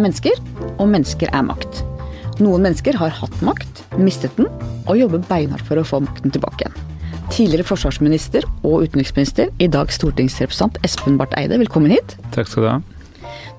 [0.00, 0.38] er mennesker,
[0.80, 1.82] og mennesker er makt.
[2.40, 4.48] Noen mennesker har hatt makt, mistet den,
[4.88, 6.78] og jobber beinhardt for å få makten tilbake igjen.
[7.30, 12.16] Tidligere forsvarsminister og utenriksminister, i dag stortingsrepresentant Espen Barth Eide, velkommen hit.
[12.34, 12.78] Takk skal du ha.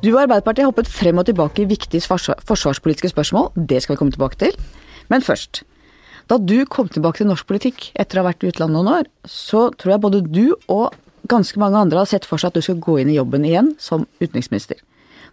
[0.02, 3.52] Du og Arbeiderpartiet har hoppet frem og tilbake i viktige forsvarspolitiske spørsmål.
[3.56, 4.58] Det skal vi komme tilbake til.
[5.14, 5.62] Men først.
[6.32, 9.10] Da du kom tilbake til norsk politikk etter å ha vært i utlandet noen år,
[9.30, 10.96] så tror jeg både du og
[11.30, 13.76] ganske mange andre har sett for seg at du skal gå inn i jobben igjen
[13.82, 14.82] som utenriksminister.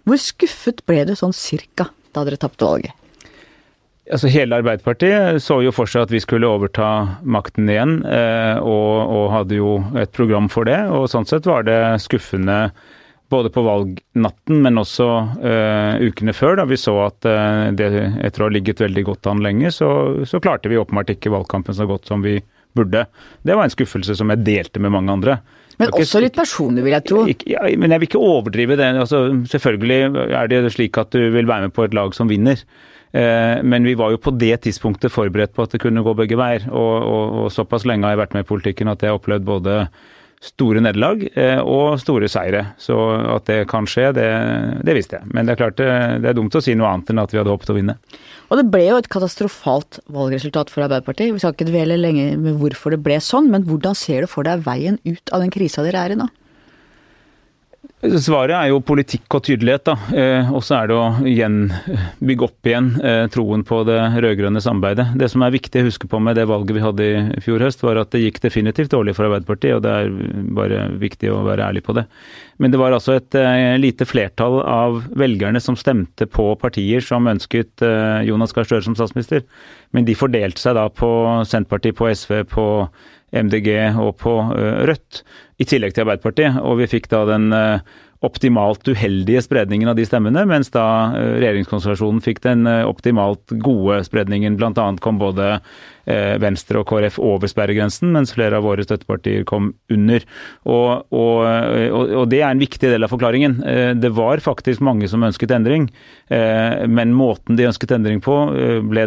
[0.07, 2.95] Hvor skuffet ble du sånn cirka da dere tapte valget?
[4.09, 8.93] Altså Hele Arbeiderpartiet så jo for seg at vi skulle overta makten igjen, eh, og,
[9.05, 10.79] og, hadde jo et program for det.
[10.89, 12.71] og Sånn sett var det skuffende
[13.29, 15.07] både på valgnatten, men også
[15.43, 17.91] uh, ukene før, da vi så at uh, det
[18.25, 19.91] etter å ha ligget veldig godt an lenge, så,
[20.25, 22.39] så klarte vi åpenbart ikke valgkampen så godt som vi
[22.73, 23.05] burde.
[23.45, 25.37] Det var en skuffelse som jeg delte med mange andre.
[25.79, 27.25] Men også litt personlig, vil jeg tro.
[27.47, 28.89] Ja, men jeg vil ikke overdrive det.
[28.99, 32.63] Altså, selvfølgelig er det slik at du vil være med på et lag som vinner.
[33.17, 36.39] Eh, men vi var jo på det tidspunktet forberedt på at det kunne gå begge
[36.39, 36.67] veier.
[36.69, 39.47] Og, og, og såpass lenge har jeg vært med i politikken at jeg har opplevd
[39.49, 39.81] både
[40.45, 42.65] store nederlag eh, og store seire.
[42.81, 42.97] Så
[43.35, 44.29] at det kan skje, det,
[44.87, 45.31] det visste jeg.
[45.35, 45.91] Men det er klart det,
[46.23, 47.99] det, er dumt å si noe annet enn at vi hadde håpet å vinne.
[48.49, 51.35] Og det ble jo et katastrofalt valgresultat for Arbeiderpartiet.
[51.35, 54.49] Vi skal ikke dvele lenge med hvorfor det ble sånn, men hvordan ser du for
[54.49, 56.31] deg veien ut av den krisa dere er i nå?
[57.99, 59.85] Svaret er jo politikk og tydelighet.
[59.85, 61.73] da, eh, Og så er det å igjen
[62.23, 65.19] bygge opp igjen eh, troen på det rød-grønne samarbeidet.
[65.19, 67.83] Det som er viktig å huske på med det valget vi hadde i fjor høst,
[67.83, 70.15] var at det gikk definitivt dårlig for Arbeiderpartiet, og det er
[70.55, 72.07] bare viktig å være ærlig på det.
[72.61, 77.27] Men det var altså et eh, lite flertall av velgerne som stemte på partier som
[77.27, 77.83] ønsket
[78.31, 79.43] Jonas Gahr Støre som statsminister.
[79.91, 82.67] Men de fordelte seg da på Senterpartiet, på SV, på
[83.33, 85.23] MDG og på eh, Rødt,
[85.59, 86.61] i tillegg til Arbeiderpartiet.
[86.63, 90.83] Og vi fikk da den eh, optimalt uheldige spredningen av de stemmene, mens da
[91.15, 94.57] regjeringskonsultasjonen regjeringskonstellasjonen fikk den optimalt gode spredningen.
[94.59, 95.61] Blant annet kom både
[96.43, 100.27] Venstre og KrF over sperregrensen, mens flere av våre støttepartier kom under.
[100.67, 101.45] Og, og,
[101.93, 103.61] og, det er en viktig del av forklaringen.
[104.03, 105.87] Det var faktisk mange som ønsket endring,
[106.27, 108.41] men måten de ønsket endring på
[108.89, 109.07] ble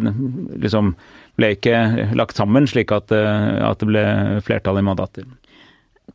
[0.62, 0.96] liksom
[1.40, 4.04] ble ikke lagt sammen slik at, eh, at det ble
[4.46, 5.28] flertall i mandater.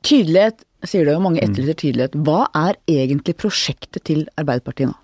[0.07, 2.19] Tydelighet, sier du, jo mange etterlyser tydelighet.
[2.27, 4.97] Hva er egentlig prosjektet til Arbeiderpartiet nå?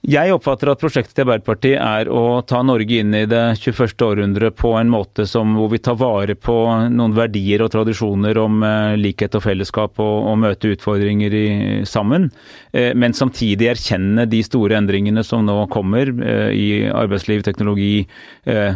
[0.00, 3.92] Jeg oppfatter at prosjektet til Arbeiderpartiet er å ta Norge inn i det 21.
[4.00, 6.54] århundret på en måte som, hvor vi tar vare på
[6.88, 11.44] noen verdier og tradisjoner om eh, likhet og fellesskap og, og møte utfordringer i,
[11.84, 12.30] sammen.
[12.72, 18.06] Eh, men samtidig erkjenne de store endringene som nå kommer eh, i arbeidsliv, teknologi,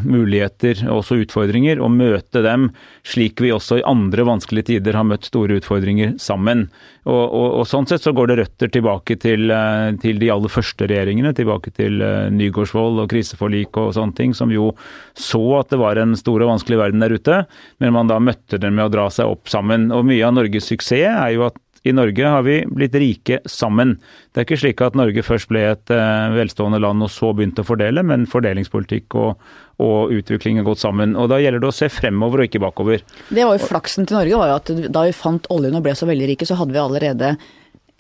[0.04, 1.80] muligheter og også utfordringer.
[1.80, 2.68] Og møte dem
[3.06, 6.66] slik vi også i andre vanskelige tider har møtt store utfordringer sammen.
[7.08, 9.50] Og, og, og Sånn sett så går det røtter tilbake til,
[10.04, 14.50] til de aller første regjeringene, tilbake til uh, Nygaardsvold og kriseforlik og sånne ting, som
[14.50, 14.72] jo
[15.14, 17.44] så at det var en stor og vanskelig verden der ute,
[17.78, 19.90] men man da møtte den med å dra seg opp sammen.
[19.94, 23.98] Og Mye av Norges suksess er jo at i Norge har vi blitt rike sammen.
[24.32, 27.60] Det er ikke slik at Norge først ble et uh, velstående land og så begynte
[27.60, 29.42] å fordele, men fordelingspolitikk og,
[29.84, 31.12] og utvikling har gått sammen.
[31.20, 33.04] Og Da gjelder det å se fremover og ikke bakover.
[33.28, 35.92] Det var jo Flaksen til Norge var jo at da vi fant oljen og ble
[35.98, 37.34] så veldig rike, så hadde vi allerede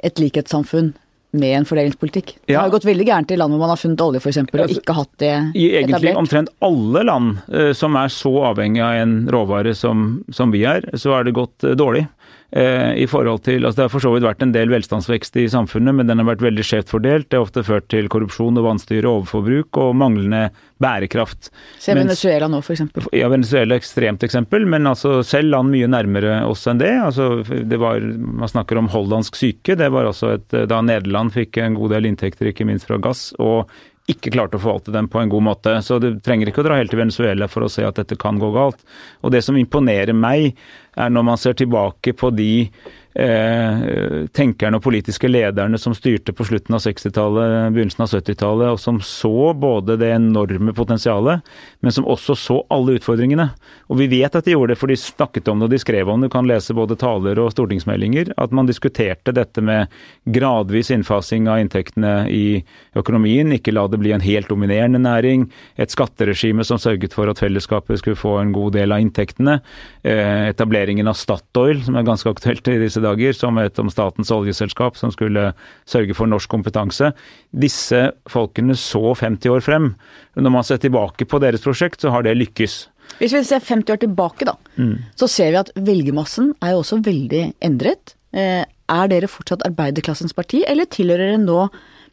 [0.04, 0.94] et likhetssamfunn
[1.34, 2.36] med en fordelingspolitikk.
[2.46, 4.40] Det har jo gått veldig gærent i land hvor man har funnet olje f.eks.
[4.44, 5.60] og ikke hatt det etablert.
[5.60, 10.54] I egentlig omtrent alle land uh, som er så avhengig av en råvare som, som
[10.54, 12.06] vi er, så har det gått uh, dårlig.
[12.52, 15.48] Eh, i forhold til, altså Det har for så vidt vært en del velstandsvekst i
[15.50, 17.26] samfunnet, men den har vært veldig skjevt fordelt.
[17.26, 21.50] Det har ofte ført til korrupsjon og vanstyre, overforbruk og manglende bærekraft.
[21.82, 22.84] Se Venezuela nå, f.eks.
[23.16, 26.92] Ja, Venezuela er ekstremt eksempel, men altså selv land mye nærmere oss enn det.
[27.08, 29.74] altså det var, Man snakker om hollandsk syke.
[29.80, 33.32] Det var altså et, da Nederland fikk en god del inntekter, ikke minst fra gass.
[33.42, 33.66] og
[34.10, 35.74] ikke klarte å forvalte dem på en god måte.
[35.84, 38.40] Så du trenger ikke å dra helt til Venezuela for å se at dette kan
[38.40, 38.82] gå galt.
[39.24, 40.52] Og det som imponerer meg,
[40.94, 42.68] er når man ser tilbake på de
[43.14, 48.80] eh, tenkerne og politiske lederne som styrte på slutten av 60-tallet, begynnelsen av 70-tallet, og
[48.82, 51.44] som så både det enorme potensialet,
[51.80, 53.48] men som også så alle utfordringene.
[53.92, 56.10] Og vi vet at de gjorde det, for de snakket om det og de skrev
[56.10, 56.30] om det.
[56.30, 58.32] Du kan lese både taler og stortingsmeldinger.
[58.40, 59.92] At man diskuterte dette med
[60.24, 62.62] gradvis innfasing av inntektene i
[62.98, 63.52] økonomien.
[63.56, 65.46] Ikke la det bli en helt dominerende næring.
[65.80, 69.58] Et skatteregime som sørget for at fellesskapet skulle få en god del av inntektene.
[70.02, 74.32] Eh, etableringen av Statoil, som er ganske aktuelt i disse dager, som et om statens
[74.34, 75.50] oljeselskap som skulle
[75.90, 77.12] sørge for norsk kompetanse.
[77.52, 79.92] Disse folkene så 50 år frem.
[80.34, 82.78] Når man ser tilbake på deres prosjekt, så har det lykkes.
[83.20, 84.96] Hvis vi ser 50 år tilbake, da, mm.
[85.20, 88.16] så ser vi at velgermassen er jo også veldig endret.
[88.34, 91.68] Eh, er dere fortsatt arbeiderklassens parti, eller tilhører dere nå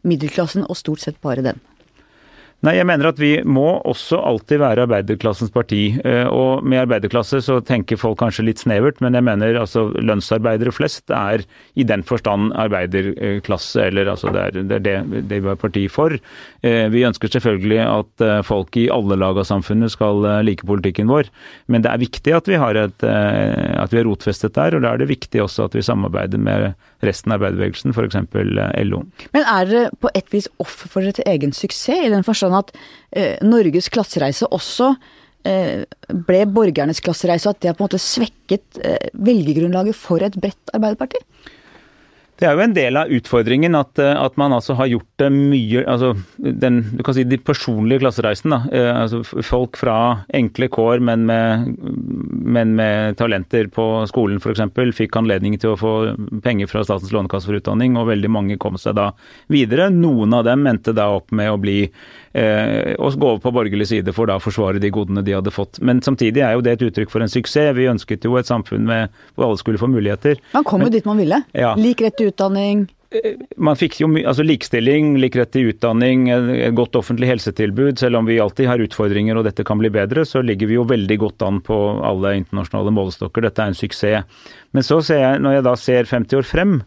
[0.08, 1.60] middelklassen og stort sett bare den?
[2.62, 5.96] Nei, jeg mener at vi må også alltid være arbeiderklassens parti.
[6.06, 10.74] Eh, og med arbeiderklasse så tenker folk kanskje litt snevert, men jeg mener altså lønnsarbeidere
[10.76, 11.42] flest er
[11.74, 15.88] i den forstand arbeiderklasse, eller altså det er det, er det, det vi er parti
[15.90, 16.14] for.
[16.62, 21.10] Eh, vi ønsker selvfølgelig at eh, folk i alle lag av samfunnet skal like politikken
[21.10, 21.34] vår,
[21.66, 24.94] men det er viktig at vi har, et, at vi er rotfestet der, og da
[24.94, 26.70] er det viktig også at vi samarbeider med
[27.06, 28.20] resten av arbeiderbevegelsen, f.eks.
[28.88, 29.04] LO.
[29.36, 32.76] Men er dere på et vis offer for deres egen suksess, i den forstand at
[33.12, 34.94] eh, Norges klassereise også
[35.48, 35.84] eh,
[36.28, 40.38] ble borgernes klassereise, og at det har på en måte svekket eh, velgergrunnlaget for et
[40.42, 41.24] bredt Arbeiderparti?
[42.42, 45.30] Det er jo en del av utfordringen at, eh, at man altså har gjort det
[45.34, 48.54] mye altså den, du kan si De personlige klassereisen.
[48.54, 49.96] da, eh, altså Folk fra
[50.34, 51.68] enkle kår, men med,
[52.58, 54.64] men med talenter på skolen f.eks.
[54.98, 55.94] fikk anledning til å få
[56.44, 59.12] penger fra Statens lånekasse for utdanning, og veldig mange kom seg da
[59.52, 59.90] videre.
[59.94, 63.90] Noen av dem endte da opp med å bli eh, å gå over på borgerlig
[63.92, 65.82] side for da å forsvare de godene de hadde fått.
[65.82, 67.76] Men samtidig er jo det et uttrykk for en suksess.
[67.78, 70.42] Vi ønsket jo et samfunn med, hvor alle skulle få muligheter.
[70.56, 71.44] Man kom jo dit man ville.
[71.58, 71.76] Ja.
[71.80, 72.88] Lik rett til utdanning.
[73.60, 78.00] Man fikk jo altså likestilling, lik rett til utdanning, et godt offentlig helsetilbud.
[78.00, 80.88] Selv om vi alltid har utfordringer og dette kan bli bedre, så ligger vi jo
[80.88, 81.78] veldig godt an på
[82.08, 83.44] alle internasjonale målestokker.
[83.44, 84.46] Dette er en suksess.
[84.72, 86.78] Men så ser jeg, når jeg da ser 50 år frem,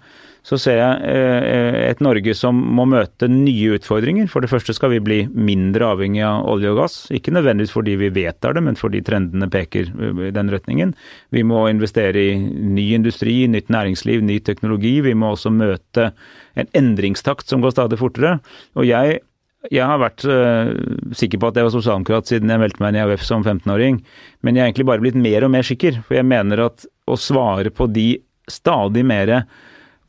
[0.45, 4.29] så ser jeg eh, et Norge som må møte nye utfordringer.
[4.29, 6.97] For det første skal vi bli mindre avhengig av olje og gass.
[7.17, 10.93] Ikke nødvendigvis fordi vi vedtar det, men fordi trendene peker eh, i den retningen.
[11.33, 14.99] Vi må investere i ny industri, nytt næringsliv, ny teknologi.
[15.07, 16.11] Vi må også møte
[16.61, 18.37] en endringstakt som går stadig fortere.
[18.77, 19.23] Og jeg
[19.73, 20.75] jeg har vært uh,
[21.17, 24.03] sikker på at jeg var sosialdemokrat siden jeg meldte meg inn i AUF som 15-åring,
[24.45, 26.03] men jeg er egentlig bare blitt mer og mer sikker.
[26.05, 28.11] For jeg mener at å svare på de
[28.53, 29.33] stadig mer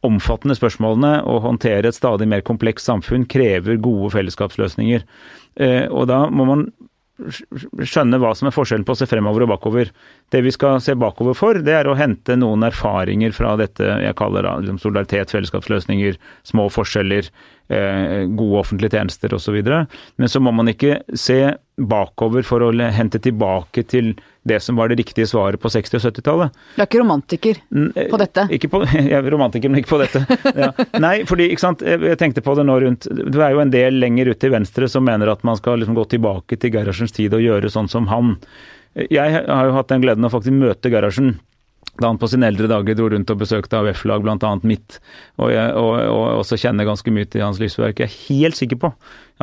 [0.05, 5.05] omfattende spørsmålene og håndtere et stadig mer komplekst samfunn krever gode fellesskapsløsninger.
[5.59, 6.67] Eh, og da må man
[7.15, 9.91] skjønne hva som er forskjellen på å se fremover og bakover.
[10.33, 14.17] Det vi skal se bakover for, det er å hente noen erfaringer fra dette jeg
[14.19, 17.29] kaller da, liksom solidaritet, fellesskapsløsninger, små forskjeller,
[17.65, 19.55] gode offentlige tjenester osv.
[19.65, 21.39] Men så må man ikke se
[21.75, 24.13] bakover for å hente tilbake til
[24.47, 26.59] det som var det riktige svaret på 60- og 70-tallet.
[26.75, 28.45] Du er ikke romantiker eh, på dette?
[28.55, 30.21] Ikke på, jeg er romantiker, men ikke på dette.
[30.53, 30.69] Ja.
[31.01, 33.99] Nei, fordi ikke sant, jeg tenkte på det nå rundt Det er jo en del
[33.99, 37.35] lenger ut til venstre som mener at man skal liksom gå tilbake til Gerhardsens tid
[37.35, 38.35] og gjøre sånn som han.
[38.95, 41.35] Jeg har jo hatt den gleden å faktisk møte Gerhardsen
[42.01, 44.51] da han på sine eldre dager dro rundt og besøkte AUF-lag, bl.a.
[44.67, 44.97] mitt,
[45.39, 48.01] og, jeg, og, og, også kjenner ganske mye til hans livsverk.
[48.01, 48.91] Jeg er helt sikker på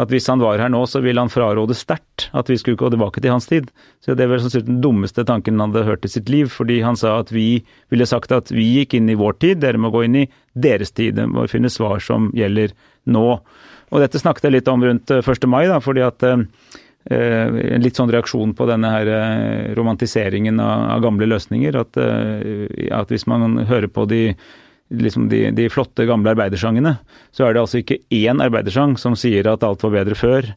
[0.01, 2.89] at hvis han var her nå, så ville han fraråde sterkt at vi skulle gå
[2.93, 3.69] tilbake til hans tid.
[4.05, 6.97] Så Det vel sånn den dummeste tanken han hadde hørt i sitt liv, fordi han
[6.97, 10.07] sa at vi ville sagt at vi gikk inn i vår tid, dere må gå
[10.09, 11.19] inn i deres tid.
[11.19, 12.73] Dere må finne svar som gjelder
[13.13, 13.27] nå.
[13.93, 15.29] Og Dette snakket jeg litt om rundt 1.
[15.29, 16.41] Eh, mai, da, fordi at Eh,
[17.11, 21.79] en litt sånn reaksjon på denne her eh, romantiseringen av, av gamle løsninger.
[21.79, 24.23] At, eh, at, hvis man hører på de,
[24.95, 26.97] liksom de, de, flotte, gamle arbeidersangene,
[27.35, 30.53] så er det altså ikke én arbeidersang som sier at alt var bedre før.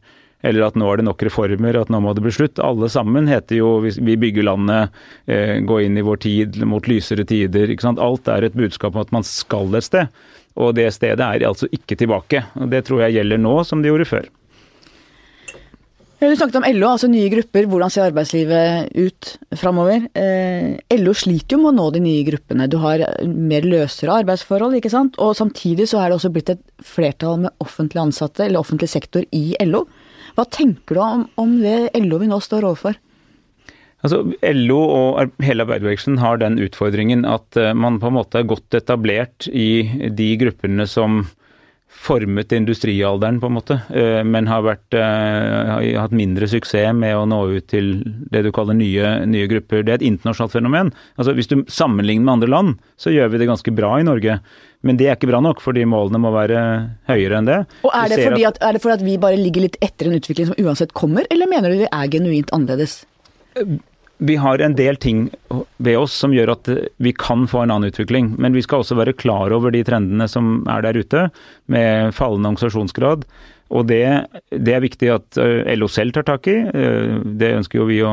[0.46, 2.60] Eller at nå er det nok reformer, at nå må det bli slutt.
[2.62, 4.90] Alle sammen heter jo 'Vi bygger landet',
[5.26, 7.70] eh, 'Gå inn i vår tid', 'Mot lysere tider'.
[7.70, 7.98] ikke sant?
[7.98, 10.08] Alt er et budskap om at man skal et sted.
[10.56, 12.44] Og det stedet er altså ikke tilbake.
[12.56, 14.28] Og Det tror jeg gjelder nå som det gjorde før.
[16.16, 17.66] Du snakket om LO, altså nye grupper.
[17.68, 20.06] Hvordan ser arbeidslivet ut framover?
[20.16, 22.68] Eh, LO sliter jo med å nå de nye gruppene.
[22.72, 25.18] Du har mer løsere arbeidsforhold, ikke sant.
[25.20, 29.28] Og samtidig så er det også blitt et flertall med offentlig ansatte, eller offentlig sektor,
[29.28, 29.84] i LO.
[30.38, 32.96] Hva tenker du om, om det LO vi nå står overfor?
[34.04, 34.22] Altså,
[34.56, 38.76] LO og hele arbeiderbevegelsen har den utfordringen at eh, man på en måte er godt
[38.78, 41.26] etablert i de gruppene som
[41.96, 47.16] formet industrialderen, på en måte, eh, men har, vært, eh, har hatt mindre suksess med
[47.16, 49.82] å nå ut til det du kaller nye, nye, grupper.
[49.82, 50.92] Det er et internasjonalt fenomen.
[51.18, 54.40] Altså, Hvis du sammenligner med andre land, så gjør vi det ganske bra i Norge.
[54.82, 56.60] Men det er ikke bra nok, fordi målene må være
[57.08, 57.58] høyere enn det.
[57.82, 60.18] Og Er det, fordi at, er det fordi at vi bare ligger litt etter en
[60.20, 63.04] utvikling som uansett kommer, eller mener du vi er genuint annerledes?
[64.18, 65.26] Vi har en del ting
[65.76, 66.70] ved oss som gjør at
[67.02, 68.32] vi kan få en annen utvikling.
[68.40, 71.26] Men vi skal også være klar over de trendene som er der ute,
[71.68, 73.26] med fallende organisasjonsgrad.
[73.74, 74.04] Og det,
[74.54, 77.98] det, er viktig at eh, LO selv tar tak i, eh, det ønsker jo vi
[78.06, 78.12] å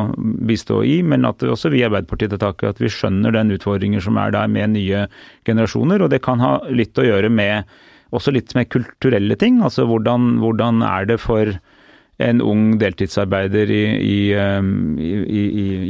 [0.49, 0.97] bistå i.
[1.05, 4.17] Men at også vi i Arbeiderpartiet tar tak i at vi skjønner den utfordringer som
[4.17, 5.05] er der med nye
[5.47, 6.03] generasjoner.
[6.03, 7.69] Og det kan ha litt å gjøre med
[8.13, 9.61] også litt med kulturelle ting.
[9.65, 11.53] Altså hvordan, hvordan er det for
[12.23, 15.43] en ung deltidsarbeider i, i, um, i,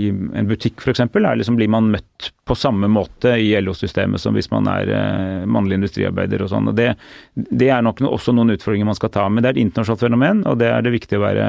[0.05, 1.03] i en butikk f.eks.
[1.13, 2.12] Liksom, blir man møtt
[2.43, 6.67] på samme måte i LO-systemet som hvis man er eh, mannlig industriarbeider og sånn.
[6.71, 6.89] og det,
[7.33, 9.27] det, er nok også noen utfordringer man skal ta.
[9.31, 11.47] Men det er et internasjonalt fenomen, og det er det viktig å være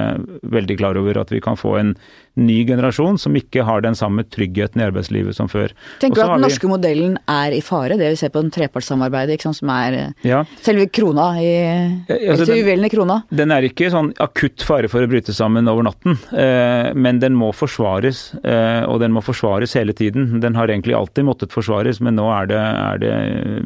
[0.55, 1.19] veldig klar over.
[1.25, 1.95] At vi kan få en
[2.35, 5.75] ny generasjon som ikke har den samme tryggheten i arbeidslivet som før.
[6.03, 9.37] Tenker du at den norske modellen er i fare, det vi ser på den trepartssamarbeidet,
[9.37, 10.43] ikke sant, som er eh, ja.
[10.65, 11.53] selve krona i
[12.11, 13.21] altså, den, krona?
[13.35, 17.39] Den er ikke sånn akutt fare for å bryte sammen over natten, eh, men den
[17.39, 18.27] må forsvares.
[18.43, 20.41] Eh, og den må forsvares hele tiden.
[20.43, 23.15] Den har egentlig alltid måttet forsvares, men nå er det, er det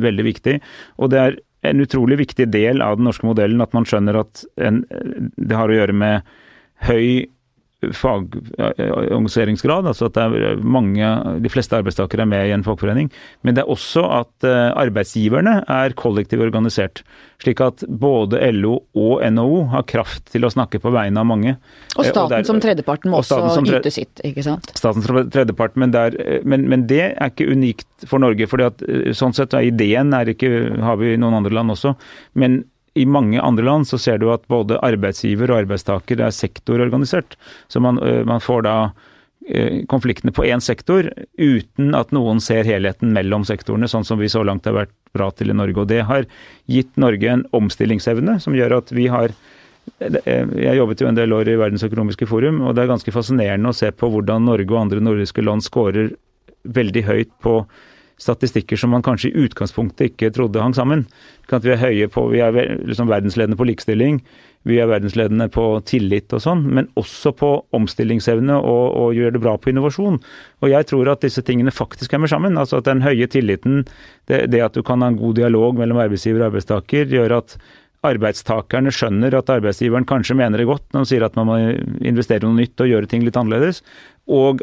[0.05, 0.59] veldig viktig.
[0.99, 1.38] Og det er
[1.69, 4.85] en utrolig viktig del av den norske modellen at man skjønner at en,
[5.37, 6.28] det har å gjøre med
[6.87, 7.26] høy
[7.78, 11.06] fagorganiseringsgrad, altså at det er mange,
[11.38, 13.11] de fleste arbeidstakere er med i en fagforening.
[13.47, 17.04] Men det er også at eh, arbeidsgiverne er kollektivt organisert.
[17.38, 21.54] Slik at både LO og NHO har kraft til å snakke på vegne av mange.
[21.94, 24.66] Og eh, staten og der, som tredjeparten må også yte sitt, ikke sant?
[24.75, 28.50] Staten som tredjepart, men, der, men, men, det er ikke unikt for Norge.
[28.50, 30.50] fordi at eh, sånn sett er ideen er ikke,
[30.82, 31.94] har vi i noen andre land også.
[32.35, 32.64] men
[32.99, 37.38] i mange andre land så ser du at både arbeidsgiver og arbeidstaker er sektororganisert.
[37.71, 38.76] Så man, man får da
[39.88, 41.07] konfliktene på én sektor
[41.38, 45.31] uten at noen ser helheten mellom sektorene, sånn som vi så langt har vært bra
[45.33, 45.85] til i Norge.
[45.85, 46.26] Og det har
[46.69, 49.33] gitt Norge en omstillingsevne som gjør at vi har
[49.99, 53.71] jeg jobbet jo en del år i Verdens økonomiske forum, og det er ganske fascinerende
[53.73, 56.11] å se på hvordan Norge og andre nordiske land scorer
[56.69, 57.62] veldig høyt på
[58.18, 61.06] statistikker som man kanskje i utgangspunktet ikke trodde hang sammen.
[61.48, 64.20] Vi er høye på, vi er liksom verdensledende på likestilling,
[64.68, 69.42] vi er verdensledende på tillit og sånn, men også på omstillingsevne og, og gjør det
[69.44, 70.18] bra på innovasjon.
[70.60, 72.58] Og jeg tror at disse tingene faktisk henger sammen.
[72.60, 73.84] Altså at den høye tilliten,
[74.28, 77.56] det, det at du kan ha en god dialog mellom arbeidsgiver og arbeidstaker, gjør at
[78.06, 81.56] arbeidstakerne skjønner at arbeidsgiveren kanskje mener det godt når han sier at man må
[82.06, 83.82] investere noe nytt og gjøre ting litt annerledes.
[84.28, 84.62] Og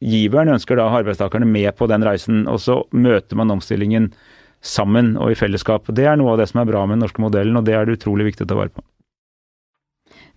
[0.00, 2.46] arbeidsgiveren ønsker da arbeidstakerne med på den reisen.
[2.48, 4.12] Og så møter man omstillingen
[4.60, 5.86] sammen og i fellesskap.
[5.92, 7.84] Det er noe av det som er bra med den norske modellen, og det er
[7.86, 8.82] det utrolig viktig å ta vare på.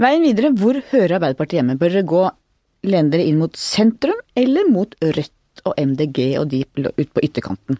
[0.01, 1.77] Veien videre, hvor hører Arbeiderpartiet hjemme?
[1.77, 2.23] Bør dere gå
[2.83, 7.77] lene dere inn mot sentrum, eller mot Rødt og MDG og de ut på ytterkanten?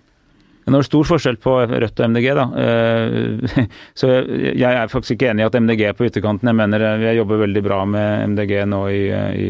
[0.64, 2.46] Men det er stor forskjell på Rødt og MDG, da.
[2.64, 3.66] Eh,
[4.00, 6.50] så jeg er faktisk ikke enig i at MDG er på ytterkanten.
[6.52, 9.02] Jeg mener eh, jeg jobber veldig bra med MDG nå i,
[9.44, 9.50] i,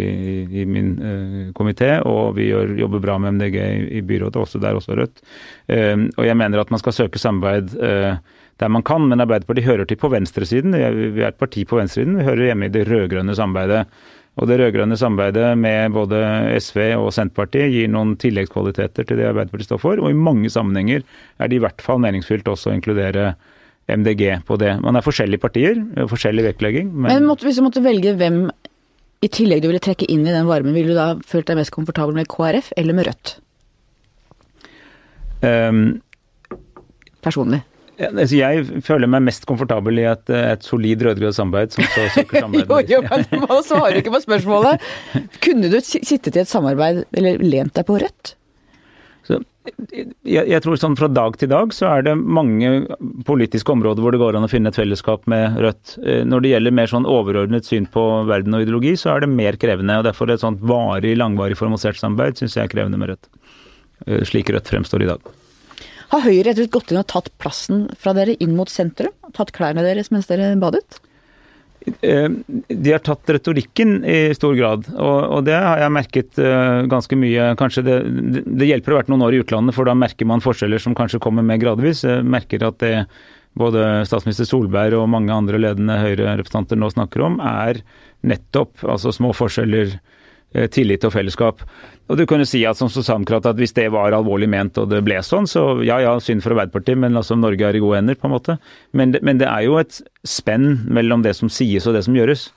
[0.64, 3.60] i min uh, komité, og vi gjør, jobber bra med MDG
[4.00, 5.22] i, byrådet, også der også Rødt.
[6.20, 7.72] Og jeg mener at man skal søke samarbeid
[8.62, 10.76] der man kan, men Arbeiderpartiet hører til på venstresiden.
[10.76, 12.20] Vi er et parti på venstresiden.
[12.20, 13.88] Vi hører hjemme i det rød-grønne samarbeidet.
[14.34, 16.20] Og det rød-grønne samarbeidet med både
[16.58, 21.04] SV og Senterpartiet gir noen tilleggskvaliteter til det Arbeiderpartiet står for, og i mange sammenhenger
[21.38, 23.36] er det i hvert fall meningsfylt også å inkludere
[23.92, 24.74] MDG på det.
[24.82, 26.90] Man er forskjellige partier, forskjellig vektlegging.
[26.96, 28.48] Men, men måtte, hvis du måtte velge hvem
[29.24, 31.74] i tillegg du ville trekke inn i den varmen, ville du da følt deg mest
[31.76, 33.36] komfortabel med KrF eller med Rødt?
[35.44, 35.86] Um,
[37.24, 37.62] Personlig.
[38.00, 42.08] Jeg føler meg mest komfortabel i et, et solid rød-grønt samarbeid som så
[42.44, 42.90] samarbeid.
[42.90, 44.88] jo, jo, men du svarer svare ikke på spørsmålet.
[45.44, 48.34] Kunne du sittet i et samarbeid eller lent deg på Rødt?
[49.24, 49.38] Så,
[49.94, 52.72] jeg, jeg, tror sånn fra dag til dag så er det mange
[53.28, 55.96] politiske områder hvor det går an å finne et fellesskap med Rødt.
[56.02, 59.32] Eh, når det gjelder mer sånn overordnet syn på verden og ideologi, så er det
[59.32, 60.02] mer krevende.
[60.02, 63.32] og Derfor et sånt varig, langvarig formalisert samarbeid syns jeg er krevende med Rødt.
[64.08, 65.34] Eh, slik Rødt fremstår i dag.
[66.14, 69.16] Har Høyre rett og slett gått inn og tatt plassen fra dere inn mot sentrum?
[69.34, 71.00] Tatt klærne deres mens dere badet?
[72.06, 72.30] Eh,
[72.70, 77.50] de har tatt retorikken i stor grad, og, det har jeg merket eh, ganske mye.
[77.60, 77.98] Kanskje det,
[78.46, 80.96] det hjelper å ha vært noen år i utlandet, for da merker man forskjeller som
[80.96, 82.06] kanskje kommer mer gradvis.
[82.06, 82.96] Jeg merker at det
[83.58, 87.82] både statsminister Solberg og mange andre ledende Høyre-representanter nå snakker om, er
[88.26, 89.98] nettopp altså små forskjeller
[90.74, 91.64] tillit og fellesskap.
[92.12, 95.00] Og du kunne si at som sosialdemokrat at hvis det var alvorlig ment og det
[95.06, 98.20] ble sånn, så ja ja, synd for Arbeiderpartiet, men altså Norge er i gode hender,
[98.20, 98.58] på en måte.
[98.92, 102.18] Men det, men det er jo et spenn mellom det som sies og det som
[102.18, 102.50] gjøres.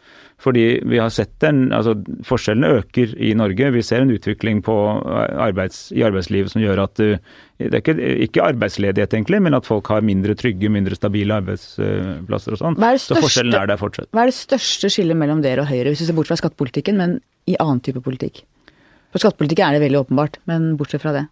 [0.43, 1.95] Fordi vi har sett den, altså
[2.29, 3.71] Forskjellene øker i Norge.
[3.73, 7.17] Vi ser en utvikling arbeids, i arbeidslivet som gjør at du
[7.57, 7.95] Det er ikke,
[8.27, 12.77] ikke, arbeidsledighet, egentlig, men at folk har mindre trygge, mindre stabile arbeidsplasser og sånn.
[13.01, 14.11] Så forskjellen er der fortsatt.
[14.13, 17.01] Hva er det største skillet mellom dere og Høyre, hvis vi ser bort fra skattepolitikken,
[17.01, 18.43] men i annen type politikk?
[19.15, 21.27] For skattepolitikk er det veldig åpenbart, men bortsett fra det?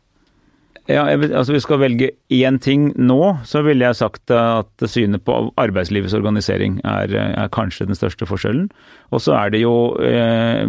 [0.85, 5.37] Ja, altså Vi skal velge én ting nå, så ville jeg sagt at synet på
[5.57, 8.67] arbeidslivets organisering er, er kanskje den største forskjellen.
[9.15, 10.67] Og så er det jo eh,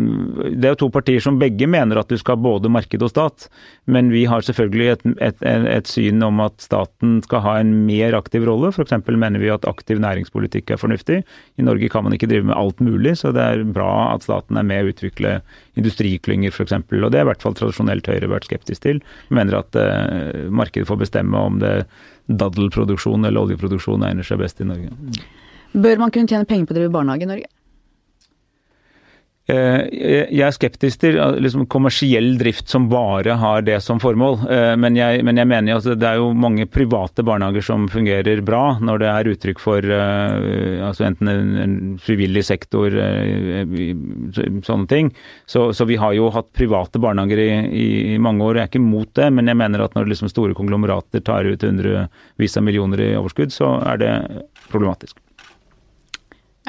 [0.55, 3.11] Det er jo to partier som begge mener at du skal ha både marked og
[3.11, 3.49] stat.
[3.91, 8.15] Men vi har selvfølgelig et, et, et syn om at staten skal ha en mer
[8.15, 8.71] aktiv rolle.
[8.71, 8.95] F.eks.
[9.11, 11.23] mener vi at aktiv næringspolitikk er fornuftig.
[11.59, 14.55] I Norge kan man ikke drive med alt mulig, så det er bra at staten
[14.55, 15.41] er med å utvikle
[15.79, 16.75] industriklynger f.eks.
[16.75, 19.01] Og det er i hvert fall tradisjonelt Høyre vært skeptisk til.
[19.33, 21.75] Mener at eh, markedet får bestemme om det
[22.31, 24.93] daddelproduksjon eller oljeproduksjon egner seg best i Norge.
[25.75, 27.51] Bør man kunne tjene penger på å drive barnehage i Norge?
[29.45, 29.81] Eh,
[30.33, 34.39] jeg er skeptisk til liksom, kommersiell drift som bare har det som formål.
[34.49, 38.41] Eh, men jeg, men jeg mener at det er jo mange private barnehager som fungerer
[38.45, 42.95] bra, når det er uttrykk for eh, altså enten en, en frivillig sektor,
[44.65, 45.11] sånne ting.
[45.45, 47.51] Så, så, vi har jo hatt private barnehager i,
[48.15, 48.57] i, mange år.
[48.57, 51.65] Jeg er ikke mot det, men jeg mener at når liksom store konglomerater tar ut
[51.65, 54.15] hundrevis av millioner i overskudd, så er det
[54.71, 55.19] problematisk.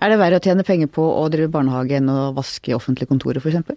[0.02, 3.40] Er det verre å tjene penger på å drive barnehage enn å vaske offentlige kontorer
[3.40, 3.76] f.eks.?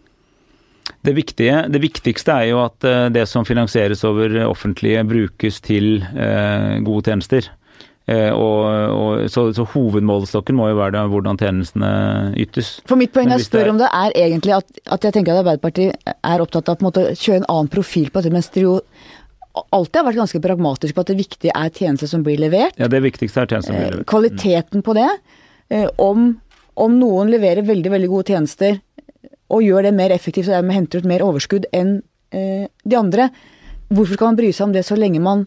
[1.05, 6.01] Det, viktige, det viktigste er jo at eh, det som finansieres over offentlige, brukes til
[6.01, 7.47] eh, gode tjenester.
[8.09, 11.91] Eh, og, og, så, så, hovedmålestokken må jo være det, hvordan tjenestene
[12.41, 12.79] ytes.
[12.89, 15.43] For mitt poeng er å spørre om det er egentlig at, at, jeg tenker at
[15.43, 18.49] Arbeiderpartiet er opptatt av på en måte å kjøre en annen profil på det, mens
[18.55, 18.79] de jo
[19.59, 22.75] alltid har vært ganske pragmatiske på at det viktige er tjenester som blir levert.
[22.81, 24.09] Ja, det viktigste er tjenester som blir levert.
[24.09, 25.09] Kvaliteten på det.
[25.69, 26.31] Eh, om,
[26.73, 28.79] om, noen leverer veldig, veldig gode tjenester
[29.53, 31.99] og gjør det mer effektivt og dermed henter ut mer overskudd enn
[32.33, 33.29] eh, de andre,
[33.89, 35.45] hvorfor skal man bry seg om det så lenge man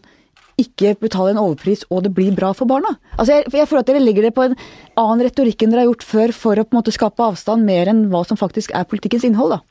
[0.59, 2.93] ikke betaler en overpris og det blir bra for barna?
[3.17, 4.55] Altså jeg, jeg føler at dere legger det på en
[5.01, 7.91] annen retorikk enn dere har gjort før for å på en måte skape avstand mer
[7.91, 9.61] enn hva som faktisk er politikkens innhold, da.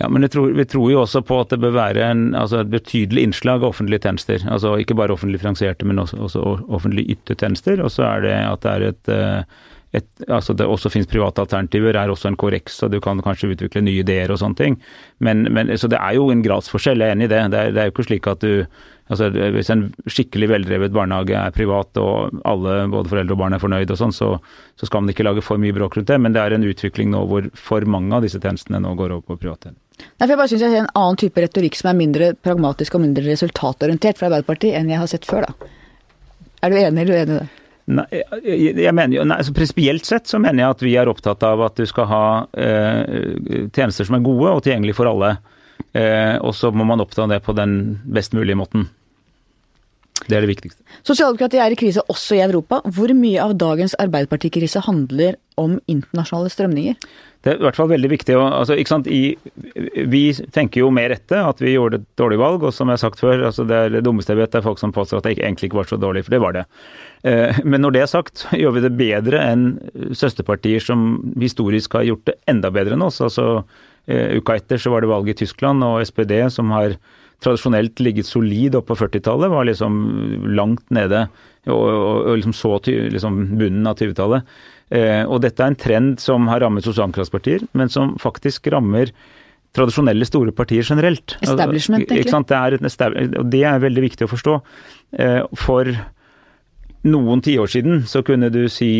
[0.00, 2.70] Ja, men tror, Vi tror jo også på at det bør være en, altså et
[2.72, 4.42] betydelig innslag av offentlige tjenester.
[4.48, 7.82] Altså Ikke bare offentlig finansierte, men også, også offentlig ytte tjenester.
[7.84, 9.68] Og så er det at det er et, eh,
[10.00, 13.52] et, altså det også finnes private alternativer, er også en korreks, så du kan kanskje
[13.52, 14.80] utvikle nye ideer og sånne ting.
[15.20, 17.44] Men, men, så det er jo en gradsforskjell, jeg er enig i det.
[17.52, 18.66] Det er, det er jo ikke slik at du
[19.12, 23.60] altså Hvis en skikkelig veldrevet barnehage er privat og alle, både foreldre og barn er
[23.60, 24.28] fornøyd og sånn, så,
[24.78, 26.20] så, skal man ikke lage for mye bråk rundt det.
[26.22, 29.26] Men det er en utvikling nå hvor for mange av disse tjenestene nå går over
[29.34, 29.74] på private.
[30.02, 32.96] Nei, for jeg bare synes jeg ser en annen type retorikk som er mindre pragmatisk
[32.96, 35.72] og mindre resultatorientert fra Arbeiderpartiet enn jeg har sett før, da.
[36.62, 37.50] Er du enig eller uenig i det?
[37.92, 41.42] Nei, jeg mener jo, nei, altså Prinsipielt sett så mener jeg at vi er opptatt
[41.46, 45.34] av at du skal ha eh, tjenester som er gode og tilgjengelige for alle.
[45.98, 48.86] Eh, og så må man oppta det på den best mulige måten.
[50.22, 50.84] Det er det viktigste.
[51.02, 52.78] Sosialdemokratiet er i krise også i Europa.
[52.94, 56.98] Hvor mye av dagens arbeiderpartikrise handler om internasjonale strømninger?
[57.42, 58.36] Det er i hvert fall veldig viktig.
[58.38, 58.76] å, altså,
[59.10, 59.22] I,
[60.06, 60.22] vi
[60.54, 62.66] tenker jo mer etter at vi gjorde et dårlig valg.
[62.68, 64.68] Og som jeg har sagt før, altså, det, er det dummeste jeg vet, det er
[64.68, 66.66] folk som påstår at det egentlig ikke var så dårlig, for det var det.
[67.26, 69.66] Eh, men når det er sagt, gjør vi det bedre enn
[70.14, 73.18] søsterpartier som historisk har gjort det enda bedre enn oss.
[73.24, 73.64] Altså,
[74.06, 76.94] eh, uka etter så var det valg i Tyskland, og SPD, som har
[77.42, 79.98] tradisjonelt ligget solid oppe på 40-tallet, var liksom
[80.56, 81.26] langt nede
[81.70, 84.48] og, og, og liksom så liksom bunnen av 20-tallet.
[84.92, 89.12] Eh, og dette er en trend som har rammet sosialdemokratiske men som faktisk rammer
[89.72, 91.36] tradisjonelle store partier generelt.
[91.40, 92.44] Establishment, egentlig.
[92.48, 94.56] Det er, og det er veldig viktig å forstå.
[95.16, 95.88] Eh, for
[97.08, 98.92] noen tiår siden så kunne du si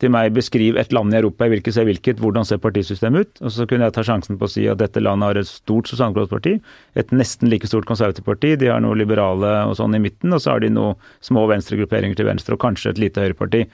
[0.00, 3.26] til meg beskriv et land i Europa, jeg vil ikke se hvilket, hvordan ser partisystemet
[3.26, 3.42] ut?
[3.46, 5.90] Og så kunne jeg ta sjansen på å si at dette landet har et stort
[5.90, 6.64] sosialdemokratisk
[6.98, 10.42] et nesten like stort konservativt parti, de har noe liberale og sånn i midten, og
[10.42, 13.64] så har de noen små venstregrupperinger til venstre, og kanskje et lite høyreparti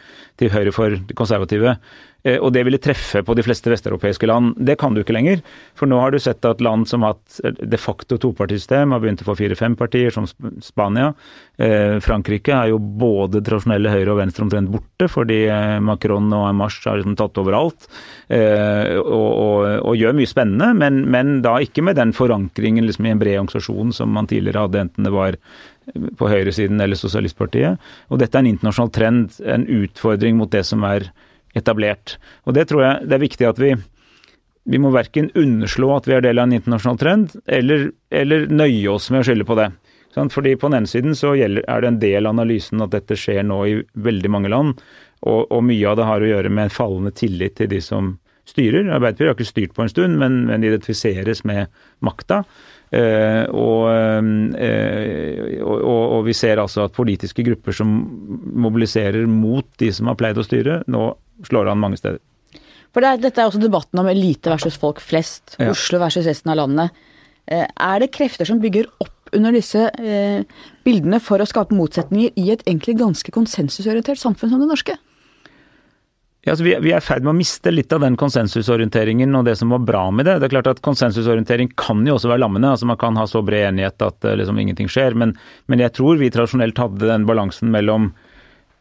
[0.40, 1.76] til høyre for de konservative.
[2.22, 4.54] Eh, og det ville treffe på de fleste vesteuropeiske land.
[4.58, 5.40] Det kan du ikke lenger.
[5.78, 9.24] For nå har du sett at land som har hatt de facto topartisystem, har begynt
[9.24, 10.28] å få fire-fem partier, som
[10.64, 11.12] Spania.
[11.56, 16.48] Eh, Frankrike er jo både tradisjonelle høyre og venstre omtrent borte, fordi eh, Macron og
[16.58, 17.90] Marche har liksom tatt over alt.
[18.30, 23.12] Og, og, og gjør mye spennende, men, men, da ikke med den forankringen liksom i
[23.14, 25.38] en bred organisasjon som man tidligere hadde, enten det var
[26.18, 27.80] på høyresiden eller Sosialistpartiet.
[28.10, 31.08] Og dette er en internasjonal trend, en utfordring mot det som er
[31.56, 32.18] etablert.
[32.46, 33.74] Og Det tror jeg det er viktig at vi
[34.70, 38.90] vi må verken underslå at vi er del av en internasjonal trend, eller, eller nøye
[38.92, 39.70] oss med å skylde på det.
[40.14, 43.44] Fordi På den ene siden så er det en del av analysen at dette skjer
[43.46, 44.82] nå i veldig mange land.
[45.22, 48.18] Og, og mye av det har å gjøre med en fallende tillit til de som
[48.48, 48.88] styrer.
[48.88, 51.70] Arbeiderpartiet har ikke styrt på en stund, men, men identifiseres med
[52.04, 52.42] makta.
[52.90, 53.84] Eh, og,
[54.58, 57.92] eh, og, og, vi ser altså at politiske grupper som
[58.64, 61.04] mobiliserer mot de som har pleid å styre, nå
[61.46, 62.18] slår an mange steder.
[62.90, 65.54] For det er, Dette er også debatten om elite versus folk flest.
[65.60, 65.70] Ja.
[65.70, 66.98] Oslo versus resten av landet.
[67.46, 69.84] Eh, er det krefter som bygger opp under disse
[70.82, 74.96] bildene for å skape motsetninger i et egentlig ganske konsensusorientert samfunn som det norske?
[76.40, 79.44] Ja, altså vi, vi, er i ferd med å miste litt av den konsensusorienteringen og
[79.44, 80.38] det som var bra med det.
[80.40, 82.70] Det er klart at Konsensusorientering kan jo også være lammende.
[82.72, 85.18] altså Man kan ha så bred enighet at eh, liksom ingenting skjer.
[85.20, 85.34] Men,
[85.68, 88.14] men jeg tror vi tradisjonelt hadde den balansen mellom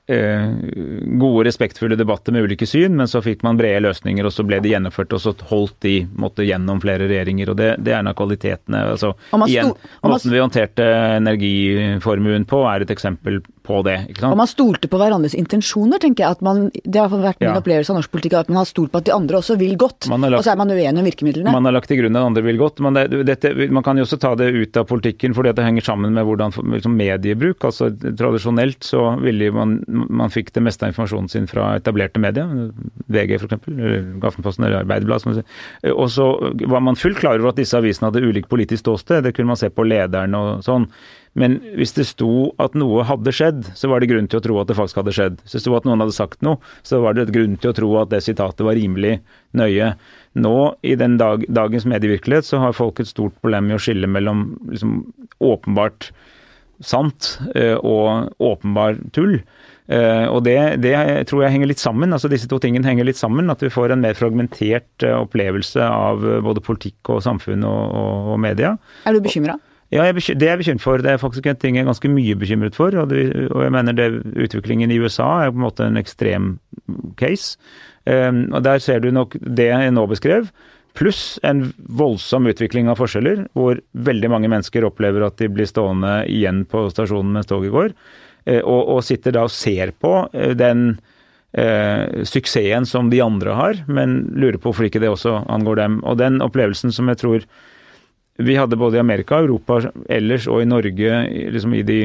[0.10, 4.60] gode, respektfulle debatter med ulike syn, men så fikk man brede løsninger, og så ble
[4.64, 7.52] de gjennomført, og så holdt de måtte gjennom flere regjeringer.
[7.52, 8.84] og Det, det er en av kvalitetene.
[8.96, 9.14] altså
[9.48, 10.88] igjen, Måten vi håndterte
[11.20, 13.98] energiformuen på, er et eksempel på det.
[14.10, 14.34] ikke sant?
[14.34, 16.38] Og man stolte på hverandres intensjoner, tenker jeg.
[16.40, 17.58] at man, Det har vært min ja.
[17.62, 20.10] opplevelse av norsk politikk, at man har stolt på at de andre også vil godt.
[20.10, 21.54] Lagt, og så er man uenig om virkemidlene.
[21.54, 22.82] Man har lagt til grunn at andre vil godt.
[22.86, 25.86] men det, dette, Man kan jo også ta det ut av politikken, fordi det henger
[25.86, 27.64] sammen med hvordan liksom mediebruk.
[27.70, 32.72] altså Tradisjonelt så ville man man fikk det meste av informasjonen sin fra etablerte medier,
[33.12, 35.44] VG f.eks., eller Aftenposten eller Arbeiderbladet.
[35.94, 36.28] Og så
[36.72, 39.60] var man fullt klar over at disse avisene hadde ulikt politisk ståsted, det kunne man
[39.60, 40.88] se på lederen og sånn.
[41.38, 44.58] Men hvis det sto at noe hadde skjedd, så var det grunn til å tro
[44.62, 45.38] at det faktisk hadde skjedd.
[45.44, 47.92] Hvis det sto at noen hadde sagt noe, så var det grunn til å tro
[48.02, 49.20] at det sitatet var rimelig
[49.58, 49.94] nøye.
[50.42, 54.10] Nå, i den dag, dagens medievirkelighet, så har folk et stort problem med å skille
[54.10, 55.00] mellom liksom,
[55.44, 56.10] åpenbart
[56.80, 59.40] sant eh, og åpenbar tull.
[59.90, 60.94] Uh, og det, det,
[61.30, 62.14] tror jeg henger litt sammen.
[62.14, 63.50] altså Disse to tingene henger litt sammen.
[63.50, 67.98] At vi får en mer fragmentert uh, opplevelse av uh, både politikk og samfunn og,
[67.98, 68.76] og, og media.
[69.10, 69.58] Er du bekymra?
[69.90, 71.02] Ja, jeg, det er jeg bekymret for.
[71.02, 72.94] Det er faktisk en ting jeg er ganske mye bekymret for.
[72.94, 76.52] Og, det, og jeg mener det, utviklingen i USA er på en måte en ekstrem
[77.18, 77.58] case.
[78.06, 80.52] Um, og der ser du nok det jeg nå beskrev.
[80.98, 86.20] Pluss en voldsom utvikling av forskjeller, hvor veldig mange mennesker opplever at de blir stående
[86.30, 87.94] igjen på stasjonen mens toget går.
[88.50, 90.92] Eh, og, og, sitter da og ser på eh, den
[91.54, 96.00] eh, suksessen som de andre har, men lurer på hvorfor ikke det også angår dem.
[96.08, 97.48] Og den opplevelsen som jeg tror
[98.40, 102.04] vi hadde både i Amerika, Europa ellers og i Norge liksom i, de,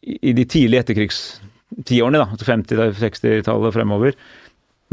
[0.00, 4.16] i de tidlige etterkrigstiårene, da, 50-60-tallet altså fremover,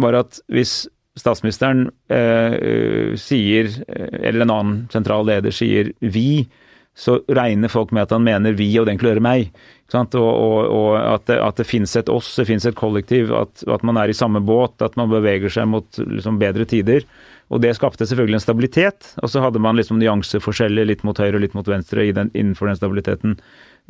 [0.02, 0.82] var at hvis
[1.20, 6.50] statsministeren eh, sier, eller en annen sentral leder sier 'vi',
[6.92, 9.52] så regner folk med at han mener 'vi', og det inkluderer meg.
[9.92, 13.84] Og, og, og, at det, det finnes et oss, det finnes et kollektiv, at, at,
[13.84, 17.04] man er i samme båt, at man beveger seg mot liksom, bedre tider.
[17.52, 19.10] Og det skapte selvfølgelig en stabilitet.
[19.20, 22.72] Og så hadde man liksom nyanseforskjeller litt mot høyre og litt mot venstre den, innenfor
[22.72, 23.36] den stabiliteten.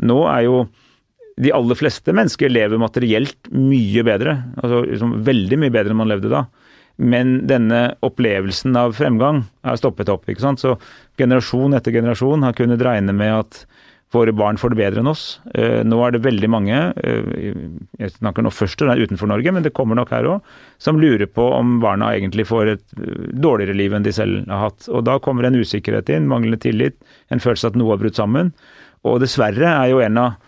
[0.01, 0.63] Nå er jo
[1.41, 4.39] de aller fleste mennesker lever materielt mye bedre.
[4.57, 6.47] Altså liksom, veldig mye bedre enn man levde da.
[7.01, 10.27] Men denne opplevelsen av fremgang er stoppet opp.
[10.29, 10.61] ikke sant?
[10.61, 10.75] Så
[11.21, 13.63] generasjon etter generasjon har kunnet regne med at
[14.11, 15.39] våre barn får det bedre enn oss.
[15.55, 17.31] Eh, nå er det veldig mange, eh,
[17.99, 21.29] jeg snakker nå først og utenfor Norge, men det kommer nok her òg, som lurer
[21.31, 24.89] på om barna egentlig får et eh, dårligere liv enn de selv har hatt.
[24.89, 26.99] Og da kommer en usikkerhet inn, manglende tillit,
[27.31, 28.51] en følelse at noe har brutt sammen.
[29.07, 30.39] Og dessverre er jo en av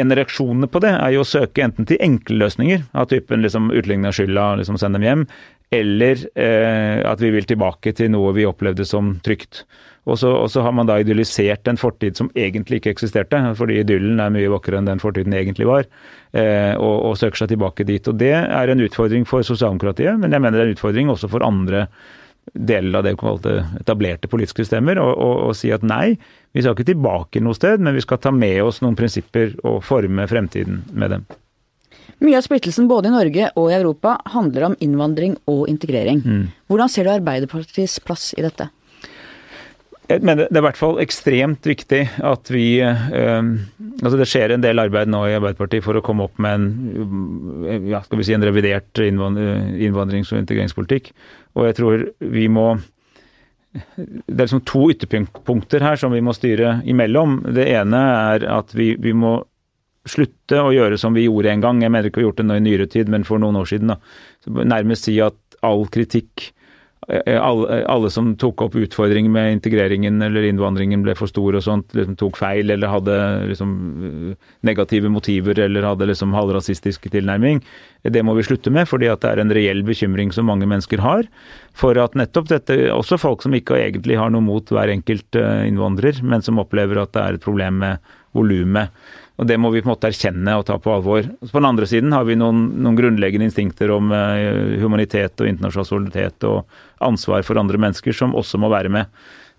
[0.00, 3.72] en reaksjonene på det er jo å søke enten til enkle løsninger, av typen liksom
[3.76, 5.26] utligne av skylda, liksom sende dem hjem,
[5.72, 9.64] eller eh, at vi vil tilbake til noe vi opplevde som trygt.
[10.02, 13.78] Og så, og så, har man da idyllisert en fortid som egentlig ikke eksisterte, fordi
[13.84, 15.86] idyllen er mye vakrere enn den fortiden egentlig var,
[16.34, 18.10] eh, og, og, søker seg tilbake dit.
[18.10, 21.30] Og Det er en utfordring for sosialdemokratiet, men jeg mener det er en utfordring også
[21.30, 21.86] for andre
[22.52, 26.16] deler av det etablerte politiske systemer, og, si at nei,
[26.50, 29.84] vi skal ikke tilbake noe sted, men vi skal ta med oss noen prinsipper og
[29.86, 31.30] forme fremtiden med dem.
[32.22, 36.22] Mye av splittelsen både i Norge og i Europa handler om innvandring og integrering.
[36.22, 36.44] Mm.
[36.70, 38.68] Hvordan ser du Arbeiderpartiets plass i dette?
[40.10, 43.50] Jeg mener det er i hvert fall ekstremt viktig at vi eh,
[44.02, 47.84] altså Det skjer en del arbeid nå i Arbeiderpartiet for å komme opp med en,
[47.88, 51.12] ja, skal vi si, en revidert innvandrings- og integreringspolitikk.
[51.54, 52.66] Og jeg tror vi må
[53.72, 57.38] Det er liksom to ytterpunkter her som vi må styre imellom.
[57.56, 58.02] Det ene
[58.34, 59.38] er at vi, vi må
[60.08, 61.80] slutte å gjøre som vi gjorde en gang.
[61.80, 63.70] Jeg mener ikke vi har gjort det nå i nyere tid, men for noen år
[63.70, 63.94] siden.
[63.94, 63.96] da.
[64.74, 66.50] Nærmest si at all kritikk
[67.10, 71.90] alle, alle, som tok opp utfordringer med integreringen eller innvandringen ble for stor og sånt,
[71.98, 73.16] liksom tok feil eller hadde
[73.50, 73.72] liksom
[74.06, 77.58] eh, negative motiver eller hadde liksom halvrasistisk tilnærming.
[78.06, 81.02] Det må vi slutte med, fordi at det er en reell bekymring som mange mennesker
[81.02, 81.26] har.
[81.74, 85.66] For at nettopp dette, også folk som ikke egentlig har noe mot hver enkelt eh,
[85.72, 88.94] innvandrer, men som opplever at det er et problem med volumet.
[89.42, 91.26] Og Det må vi på en måte erkjenne og ta på alvor.
[91.42, 95.88] På den andre siden har vi noen, noen grunnleggende instinkter om uh, humanitet og internasjonal
[95.88, 96.62] solidaritet og
[97.02, 99.10] ansvar for andre mennesker som også må være med.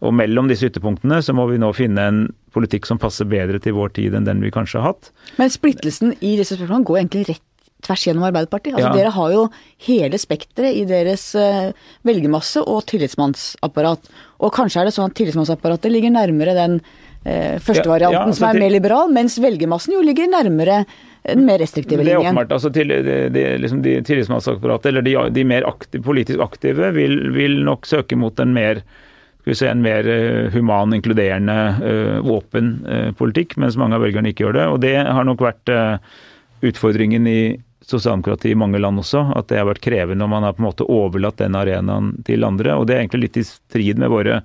[0.04, 2.22] Og Mellom disse ytterpunktene så må vi nå finne en
[2.56, 5.12] politikk som passer bedre til vår tid enn den vi kanskje har hatt.
[5.40, 7.46] Men splittelsen i disse spørsmålene går egentlig rett
[7.86, 8.76] tvers gjennom Arbeiderpartiet.
[8.78, 8.98] Altså, Ja.
[8.98, 9.46] Dere har jo
[9.88, 11.72] hele spekteret i deres eh,
[12.08, 14.12] velgermasse og tillitsmannsapparat.
[14.44, 16.78] Og kanskje er det sånn at tillitsmannsapparatet ligger nærmere den
[17.26, 20.84] eh, første Ja, ja, varianten altså som er mer liberal, mens velgermassen jo ligger nærmere
[21.24, 22.20] den mer restriktive linjen.
[22.20, 22.52] Det er åpenbart.
[22.52, 27.32] altså til, de, de, liksom de tillitsmannsapparatet, eller de, de mer aktive, politisk aktive, vil,
[27.36, 28.84] vil nok søke mot en mer
[29.44, 32.70] skal vi se, en mer eh, human, inkluderende, eh, åpen
[33.20, 34.68] politikk, mens mange av velgerne ikke gjør det.
[34.72, 35.72] Og det har nok vært
[36.64, 37.40] utfordringen i
[37.90, 40.70] sosialdemokratiet i mange land også, at det har vært krevende når man har på en
[40.70, 42.78] måte overlatt den arenaen til andre.
[42.78, 44.42] Og det er egentlig litt i strid med våre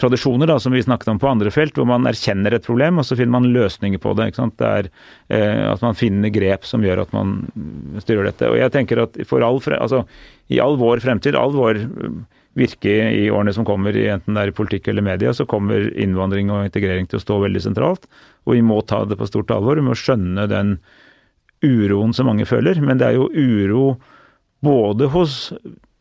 [0.00, 3.06] tradisjoner, da, som vi snakket om på andre felt, hvor man erkjenner et problem, og
[3.06, 4.30] så finner man løsninger på det.
[4.30, 4.56] ikke sant?
[4.58, 4.88] Det er
[5.28, 7.36] eh, At man finner grep som gjør at man
[8.02, 8.50] styrer dette.
[8.50, 10.02] Og jeg tenker at all, altså,
[10.50, 12.18] i all vår fremtid, all vår mm,
[12.58, 16.50] virke i årene som kommer, enten det er i politikk eller media, så kommer innvandring
[16.50, 18.10] og integrering til å stå veldig sentralt.
[18.48, 19.78] Og vi må ta det på stort alvor.
[19.78, 20.76] Vi må skjønne den
[21.62, 22.80] uroen som mange føler.
[22.82, 23.86] Men det er jo uro
[24.64, 25.52] både hos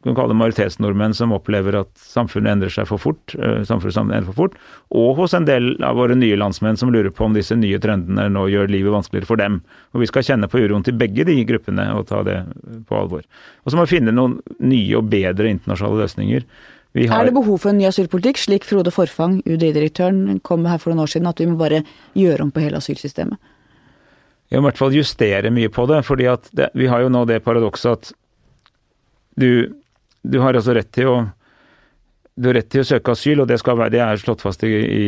[0.04, 4.40] kan kalle majoritetsnordmenn som opplever at samfunnet endrer seg for fort, eh, samfunnet endrer for
[4.42, 4.58] fort,
[4.92, 8.28] og hos en del av våre nye landsmenn som lurer på om disse nye trendene
[8.32, 9.62] nå gjør livet vanskeligere for dem.
[9.94, 12.44] Og Vi skal kjenne på uroen til begge de gruppene og ta det
[12.88, 13.24] på alvor.
[13.64, 16.44] Og så må vi finne noen nye og bedre internasjonale løsninger.
[17.10, 20.92] Har, Er det behov for en ny asylpolitikk, slik Frode Forfang, UDI-direktøren, kom her for
[20.92, 23.40] noen år siden, at vi må bare gjøre om på hele asylsystemet?
[24.52, 26.04] I hvert fall justere mye på det.
[26.06, 28.12] fordi at det, vi har jo nå det paradokset at
[29.40, 29.74] du,
[30.22, 31.16] du har altså rett til å
[32.34, 34.72] du har rett til å søke asyl, og det, være, det er slått fast i,
[34.74, 35.02] i,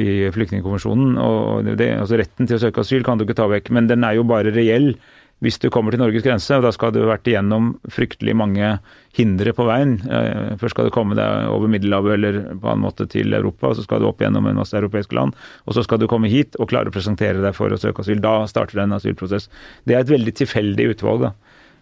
[0.00, 1.18] i flyktningkonvensjonen.
[1.20, 4.16] og altså Retten til å søke asyl kan du ikke ta vekk, men den er
[4.16, 4.94] jo bare reell
[5.40, 6.52] hvis du kommer til Norges grense.
[6.56, 8.74] og Da skal du ha vært igjennom fryktelig mange
[9.16, 9.94] hindre på veien.
[10.04, 13.76] Eh, Først skal du komme deg over Middelhavet eller på annen måte til Europa, og
[13.78, 15.32] så skal du opp gjennom en masse europeiske land.
[15.66, 18.20] Og så skal du komme hit og klare å presentere deg for å søke asyl.
[18.20, 19.48] Da starter det en asylprosess.
[19.88, 21.32] Det er et veldig tilfeldig utvalg, da.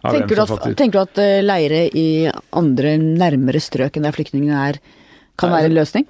[0.09, 2.07] Tenker du, at, faktisk- tenker du at eh, leire i
[2.55, 4.79] andre nærmere strøk enn der flyktningene er,
[5.37, 6.07] kan være en løsning?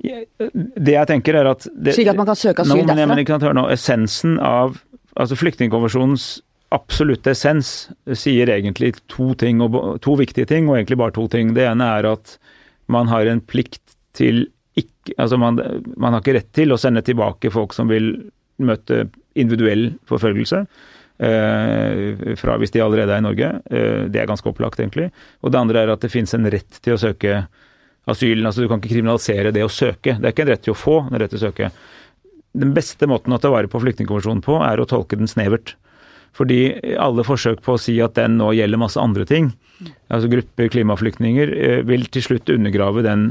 [0.00, 3.06] Det jeg tenker er at det, Slik at man kan søke asyl nå, men, derfra?
[3.10, 4.78] Men, jeg, sant, hør nå, essensen av
[5.20, 6.28] altså Flyktningkonvensjonens
[6.74, 9.60] absolutte essens sier egentlig to, ting,
[10.02, 11.54] to viktige ting, og egentlig bare to ting.
[11.56, 12.36] Det ene er at
[12.90, 15.56] man har en plikt til ikke Altså man,
[15.98, 18.12] man har ikke rett til å sende tilbake folk som vil
[18.62, 20.60] møte individuell forfølgelse.
[21.20, 23.48] Eh, fra hvis de allerede er i Norge.
[23.66, 25.10] Eh, det er ganske opplagt, egentlig.
[25.42, 27.42] Og det andre er at det finnes en rett til å søke
[28.08, 28.44] asyl.
[28.44, 30.14] Altså Du kan ikke kriminalisere det å søke.
[30.16, 31.72] Det er ikke en rett til å få, en rett til å søke.
[32.52, 35.76] Den beste måten å ta vare på flyktningkonvensjonen på, er å tolke den snevert.
[36.36, 36.60] Fordi
[37.00, 39.52] alle forsøk på å si at den nå gjelder masse andre ting,
[40.10, 43.26] altså grupper klimaflyktninger, eh, vil til slutt undergrave den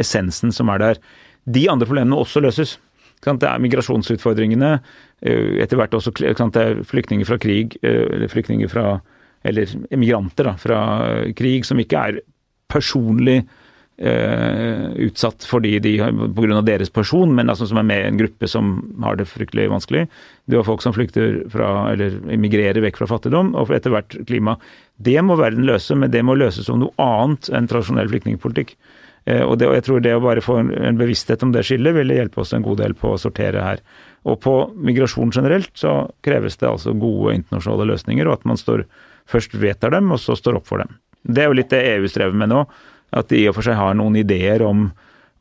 [0.00, 1.02] essensen som er der.
[1.44, 2.78] De andre problemene også løses.
[3.22, 4.80] Det er migrasjonsutfordringene,
[5.22, 9.00] eh, etter hvert også det er flyktninger fra krig, eh, eller flyktninger fra
[9.44, 12.20] Eller emigranter da, fra krig som ikke er
[12.70, 13.44] personlig
[13.98, 15.96] eh, utsatt fordi de
[16.36, 16.60] pga.
[16.62, 20.06] deres person, men altså som er med i en gruppe som har det fryktelig vanskelig.
[20.46, 24.56] Du har folk som flykter fra, eller emigrerer vekk fra fattigdom, og etter hvert klima.
[24.96, 28.76] Det må verden løse, men det må løses som noe annet enn tradisjonell flyktningpolitikk.
[29.24, 31.94] Eh, og, og jeg tror det å bare få en, en bevissthet om det skillet
[31.94, 33.84] ville hjelpe oss en god del på å sortere her.
[34.26, 38.84] Og på migrasjon generelt så kreves det altså gode internasjonale løsninger, og at man står,
[39.30, 40.94] først vedtar dem, og så står opp for dem.
[41.22, 42.64] Det er jo litt det EU strever med nå.
[43.12, 44.90] At de i og for seg har noen ideer om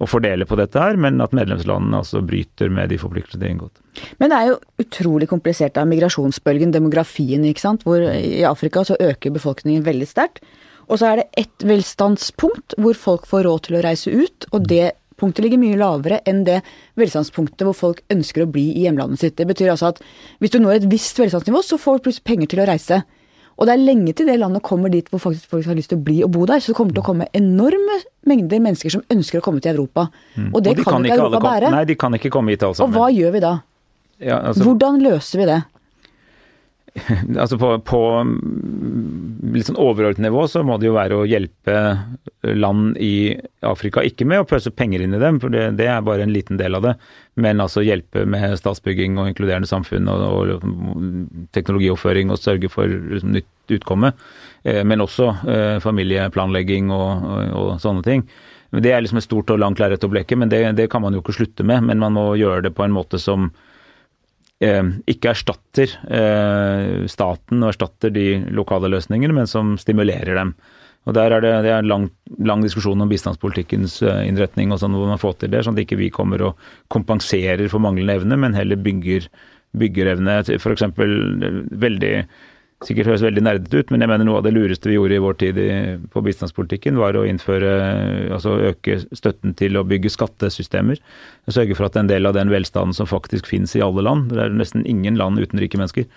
[0.01, 3.53] å fordele på dette her, men at medlemslandene altså bryter med de forpliktelsene de har
[3.53, 3.83] inngått.
[4.21, 7.85] Men det er jo utrolig komplisert av migrasjonsbølgen, demografien, ikke sant.
[7.85, 10.41] Hvor i Afrika så øker befolkningen veldig sterkt.
[10.89, 14.65] Og så er det ett velstandspunkt hvor folk får råd til å reise ut, og
[14.67, 14.89] det
[15.21, 16.59] punktet ligger mye lavere enn det
[16.99, 19.37] velstandspunktet hvor folk ønsker å bli i hjemlandet sitt.
[19.37, 20.01] Det betyr altså at
[20.41, 23.03] hvis du når et visst velstandsnivå, så får du plutselig penger til å reise.
[23.59, 25.99] Og det er lenge til det landet kommer dit hvor faktisk folk har lyst til
[25.99, 26.61] å bli og bo der.
[26.63, 27.97] Så det kommer til å komme enorme
[28.29, 30.07] mengder mennesker som ønsker å komme til Europa.
[30.07, 30.53] Og det Mm.
[30.55, 31.71] Og de kan ikke Europa bære.
[31.71, 33.59] Nei, de kan ikke komme hit alle Og hva gjør vi da?
[34.21, 35.63] Ja, altså, Hvordan løser vi det?
[37.41, 41.75] altså på, på mm, litt sånn overordnet nivå så må det jo være å hjelpe
[42.43, 43.31] land i
[43.63, 46.33] Afrika, ikke med å pøse penger inn i dem, for det, det er bare en
[46.35, 46.93] liten del av det,
[47.39, 53.37] men altså hjelpe med statsbygging og inkluderende samfunn og, og teknologioverføring og sørge for liksom,
[53.37, 54.11] nytt utkomme.
[54.63, 58.25] Eh, men også eh, familieplanlegging og, og, og sånne ting.
[58.71, 61.15] Det er liksom et stort og langt lerret å bleke, men det, det kan man
[61.15, 61.87] jo ikke slutte med.
[61.87, 63.67] Men man må gjøre det på en måte som eh,
[64.61, 70.53] ikke erstatter eh, staten og erstatter de lokale løsningene, men som stimulerer dem.
[71.09, 74.81] Og Der er det, det er en lang, lang diskusjon om bistandspolitikkens eh, innretning og
[74.83, 78.19] sånn, hvor man får til det, sånn at ikke vi kommer og kompenserer for manglende
[78.19, 79.25] evne, men heller bygger,
[79.81, 80.37] bygger evne.
[80.61, 80.85] F.eks.
[81.81, 82.13] veldig
[82.85, 85.21] sikkert høres veldig nerdete ut, men jeg mener noe av det lureste vi gjorde i
[85.21, 85.67] vår tid i,
[86.13, 87.73] på bistandspolitikken, var å innføre,
[88.33, 90.97] altså øke støtten til å bygge skattesystemer.
[91.51, 94.47] Sørge for at en del av den velstanden som faktisk finnes i alle land, det
[94.47, 96.07] er nesten ingen land uten rike mennesker,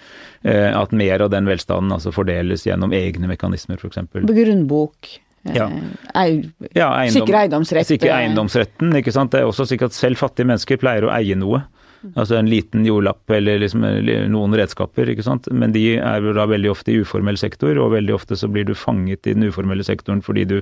[0.49, 4.01] eh, at mer av den velstanden altså fordeles gjennom egne mekanismer, f.eks.
[4.25, 5.13] Grunnbok.
[5.45, 5.69] eh, Ja.
[6.17, 6.41] Ei,
[6.73, 7.87] Ja, eiendom, sikre eiendomsrett.
[7.93, 9.33] Sikre eh, eiendomsretten, ikke sant.
[9.37, 11.67] Det er også sikkert at selv fattige mennesker pleier å eie noe.
[12.15, 13.85] Altså en liten jordlapp eller liksom
[14.31, 15.49] noen redskaper, ikke sant.
[15.51, 18.65] Men de er jo da veldig ofte i uformell sektor, og veldig ofte så blir
[18.69, 20.59] du fanget i den uformelle sektoren fordi du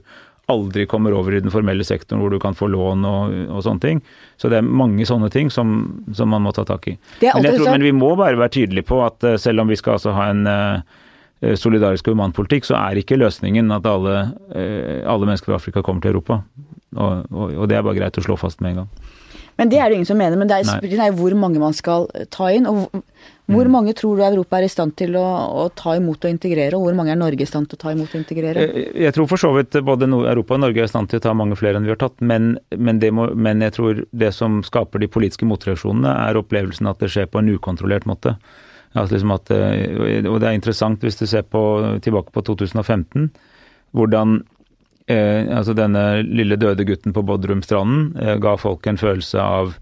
[0.50, 3.80] aldri kommer over i den formelle sektoren hvor du kan få lån og, og sånne
[3.84, 4.00] ting.
[4.42, 6.96] Så det er mange sånne ting som, som man må ta tak i.
[7.38, 9.78] Men, tror, sånn- men vi må bare være tydelige på at eh, selv om vi
[9.78, 14.16] skal altså ha en eh, solidarisk og human politikk, så er ikke løsningen at alle,
[14.54, 16.42] eh, alle mennesker fra Afrika kommer til Europa.
[16.96, 18.90] Og, og, og det er bare greit å slå fast med en gang.
[19.58, 20.38] Men det er det ingen som mener.
[20.40, 20.78] Men det er, Nei.
[20.80, 22.66] spørsmålet er hvor mange man skal eh, ta inn.
[22.66, 22.88] Og
[23.50, 23.70] hvor- Mm.
[23.74, 25.22] mange tror du Europa er i stand til å,
[25.66, 27.90] å ta imot og integrere, og hvor mange er Norge i stand til å ta
[27.92, 28.62] imot og integrere?
[28.64, 31.22] Jeg, Jeg tror for så vidt både Europa og Norge er i stand til å
[31.26, 34.32] ta mange flere enn vi har tatt, men, men, det må, men jeg tror det
[34.32, 38.36] som skaper de politiske motreaksjonene, er opplevelsen at det skjer på en ukontrollert måte.
[38.94, 43.30] Altså liksom at, eh, og det er interessant hvis du ser på, tilbake på 2015,
[43.92, 44.38] hvordan
[45.06, 49.76] eh, altså denne lille døde gutten på Bodrum-stranden eh, ga folk en følelse av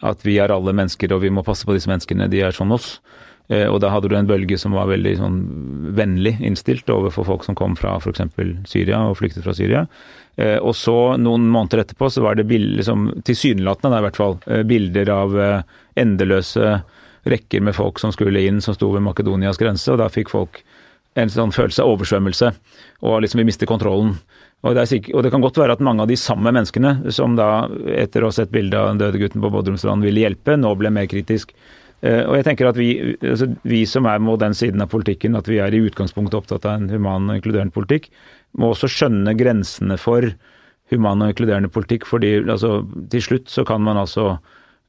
[0.00, 2.72] at vi er alle mennesker og vi må passe på disse menneskene, de er som
[2.72, 2.98] oss.
[3.50, 5.38] Eh, og da hadde du en bølge som var veldig sånn
[5.98, 8.22] vennlig innstilt overfor folk som kom fra f.eks.
[8.70, 9.84] Syria og flyktet fra Syria.
[10.40, 14.38] Eh, og så noen måneder etterpå så var det bild, liksom, tilsynelatende i hvert fall,
[14.46, 16.78] eh, bilder av eh, endeløse
[17.28, 20.62] rekker med folk som skulle inn, som sto ved Makedonias grense, og da fikk folk
[21.18, 22.52] en sånn følelse av oversvømmelse,
[23.02, 24.14] og liksom vi mister kontrollen.
[24.60, 27.12] Og det, er sikk- og det kan godt være at mange av de samme menneskene
[27.16, 27.64] som da,
[27.96, 30.92] etter å ha sett bildet av den døde gutten på Bodrumstrand, ville hjelpe, nå ble
[30.92, 31.54] mer kritisk.
[32.02, 35.36] Eh, Og jeg tenker at vi, altså vi som er på den siden av politikken,
[35.36, 38.10] at vi er i utgangspunktet opptatt av en human og inkluderende politikk,
[38.60, 40.28] må også skjønne grensene for
[40.92, 42.04] human og inkluderende politikk.
[42.04, 44.38] fordi altså, til slutt så kan man altså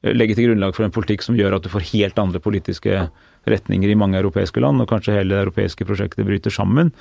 [0.02, 3.08] eh, legge til grunnlag for en politikk som gjør at du får helt andre politiske
[3.50, 6.92] retninger i mange europeiske land, og kanskje hele det europeiske prosjektet bryter sammen.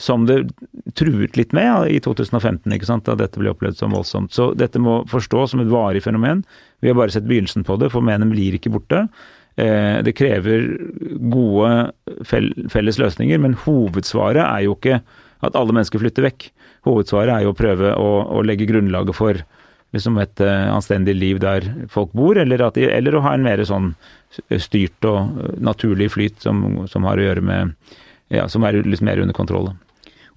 [0.00, 0.38] Som det
[0.98, 4.32] truet litt med ja, i 2015, ikke sant, da dette ble opplevd som voldsomt.
[4.32, 6.44] Så dette må forstås som et varig fenomen.
[6.80, 9.06] Vi har bare sett begynnelsen på det, for menet blir ikke borte.
[9.60, 10.64] Eh, Det krever
[11.30, 11.92] gode
[12.24, 15.02] felles løsninger, men hovedsvaret er jo ikke
[15.42, 16.48] at alle mennesker flytter vekk.
[16.86, 19.42] Hovedsvaret er jo å prøve å, å legge grunnlaget for
[19.92, 23.62] liksom et eh, anstendig liv der folk bor, eller, at eller å ha en mer
[23.68, 23.92] sånn
[24.60, 27.74] styrt og eh, naturlig flyt som, som har å gjøre med
[28.32, 29.72] ja, som er litt mer under kontroll.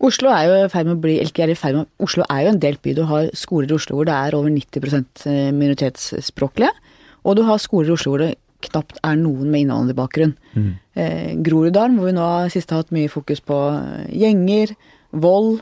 [0.04, 2.26] Oslo er jo i ferd med å bli eller ikke er i ferd med, Oslo
[2.28, 2.96] er jo en delt by.
[2.98, 6.74] Du har skoler i Oslo hvor det er over 90% minoritetsspråklige,
[7.24, 8.34] og du har skoler i Oslo hvor det
[8.70, 10.34] knapt er noen med innvandrerbakgrunn.
[10.96, 14.76] Eh, Groruddalen, hvor vi nå har hatt mye fokus på eh, gjenger,
[15.12, 15.60] vold.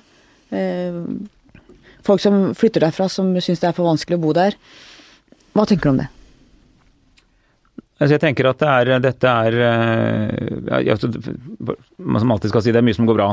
[0.53, 0.99] Eh,
[2.05, 4.57] folk som flytter derfra som syns det er for vanskelig å bo der.
[5.53, 6.09] Hva tenker du om det?
[8.01, 12.73] Altså jeg tenker at det er, dette er eh, ja, altså, som alltid skal si
[12.73, 13.27] det er mye som går bra.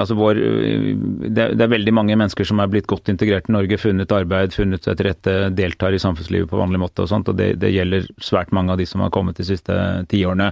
[0.00, 0.88] Altså vår, eh,
[1.28, 4.14] det, er, det er veldig mange mennesker som er blitt godt integrert i Norge, funnet
[4.16, 7.30] arbeid, funnet seg til rette, deltar i samfunnslivet på vanlig måte og sånt.
[7.30, 9.78] og Det, det gjelder svært mange av de som har kommet de siste
[10.10, 10.50] tiårene.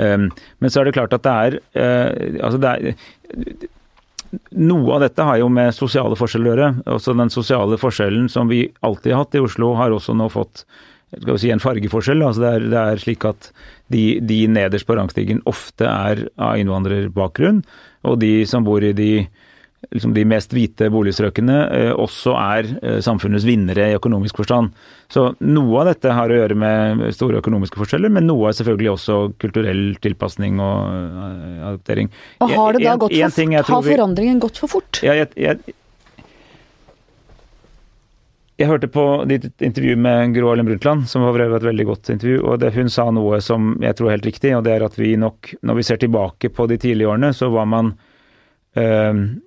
[0.00, 0.26] Um,
[0.58, 3.68] men så er det klart at det er, eh, altså det er
[4.56, 6.72] noe av dette har jo med sosiale forskjeller å gjøre.
[6.96, 10.64] Også den sosiale forskjellen som vi alltid har hatt i Oslo, har også nå fått
[11.14, 12.22] skal vi si, en fargeforskjell.
[12.26, 13.50] Altså det, er, det er slik at
[13.92, 17.62] de, de nederst på rangstigen ofte er av innvandrerbakgrunn,
[18.08, 19.10] og de som bor i de,
[19.92, 24.72] liksom de mest hvite boligstrøkene, eh, også er eh, samfunnets vinnere i økonomisk forstand.
[25.12, 28.92] Så noe av dette har å gjøre med store økonomiske forskjeller, men noe er selvfølgelig
[28.94, 32.10] også kulturell tilpasning og eh, adoptering.
[32.40, 35.02] Og har det da En- gått en for, ting jeg har forandringen gått for fort?
[35.04, 35.74] Jeg, jeg, jeg,
[38.54, 42.10] jeg hørte på ditt intervju med Gro Harlem Brundtland, som var for et veldig godt
[42.14, 42.36] intervju.
[42.46, 44.94] og det, Hun sa noe som jeg tror er helt riktig, og det er at
[44.98, 47.94] vi nok, når vi ser tilbake på de tidlige årene, så var man
[48.76, 49.40] ma-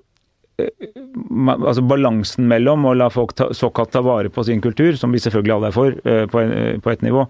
[0.57, 5.21] altså Balansen mellom å la folk ta, såkalt ta vare på sin kultur, som vi
[5.21, 7.27] selvfølgelig alle er for, eh, på, en, på et nivå,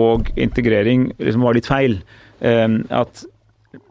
[0.00, 2.00] og integrering liksom var litt feil.
[2.40, 3.24] Eh, at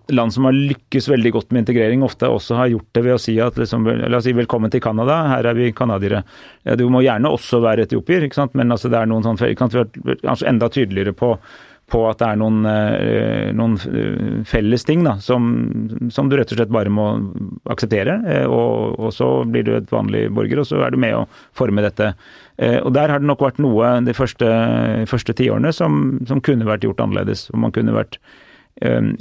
[0.09, 3.21] land som har lykkes veldig godt med integrering, ofte også har gjort det ved å
[3.21, 6.23] si at liksom, la oss si velkommen til Canada, her er vi canadiere.
[6.79, 8.57] Du må gjerne også være etiopier, ikke sant?
[8.57, 9.85] men altså, det er noen sånn, feil kanskje
[10.49, 11.35] enda tydeligere på,
[11.89, 15.47] på at det er noen, eh, noen eh, felles ting da, som,
[16.13, 17.07] som du rett og slett bare må
[17.69, 18.19] akseptere.
[18.29, 21.25] eh, Og, og så blir du et vanlig borger, og så er du med å
[21.57, 22.13] forme dette.
[22.59, 24.47] Og Der har det nok vært noe de første,
[25.07, 27.45] første tiårene som, som kunne vært gjort annerledes.
[27.55, 28.17] man kunne vært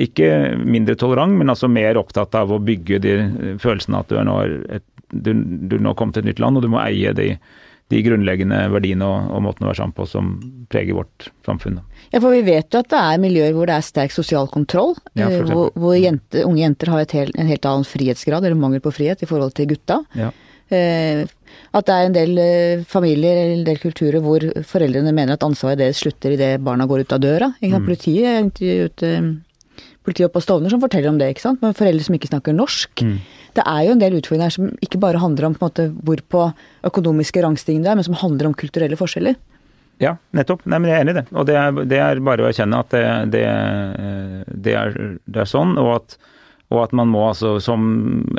[0.03, 3.15] ikke mindre tolerant, men altså mer opptatt av å bygge de
[3.63, 4.37] følelsene at du er nå,
[4.75, 5.33] et, du,
[5.71, 7.29] du nå kom til et nytt land, og du må eie de,
[7.95, 10.35] de grunnleggende verdiene og, og måten å være sammen på som
[10.71, 11.81] preger vårt samfunn.
[12.13, 14.95] Ja, for vi vet jo at det er miljøer hvor det er sterk sosial kontroll.
[15.19, 18.85] Ja, eh, hvor, hvor jente, unge jenter har helt, en helt annen frihetsgrad, eller mangel
[18.85, 20.03] på frihet, i forhold til gutta.
[20.19, 20.31] Ja.
[20.69, 21.25] Eh,
[21.73, 25.45] at det er en del eh, familier eller en del kulturer hvor foreldrene mener at
[25.47, 27.53] ansvaret deres slutter idet barna går ut av døra.
[27.59, 27.85] Ikke sant?
[27.85, 27.89] Mm.
[27.89, 29.29] Politiet jeg intervjuet eh,
[30.09, 31.61] politiet oppe på Stovner som forteller om det, ikke sant.
[31.65, 33.05] Men foreldre som ikke snakker norsk.
[33.05, 33.19] Mm.
[33.59, 35.89] Det er jo en del utfordringer her som ikke bare handler om på en måte
[36.07, 36.45] hvor på
[36.89, 39.39] økonomiske rangstigen det er, men som handler om kulturelle forskjeller.
[39.99, 40.65] Ja, nettopp.
[40.65, 41.27] Nei, men Jeg er enig i det.
[41.35, 43.45] Og det er, det er bare å erkjenne at det, det,
[44.55, 44.99] det, er,
[45.35, 46.17] er sånn, og at,
[46.71, 47.89] og at man må altså som,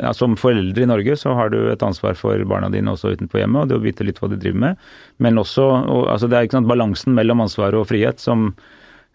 [0.00, 3.42] ja, som foreldre i Norge så har du et ansvar for barna dine også utenpå
[3.42, 4.84] hjemmet, og det å vite litt hva de driver med.
[5.20, 8.54] Men også og, altså Det er ikke sant, balansen mellom ansvar og frihet som,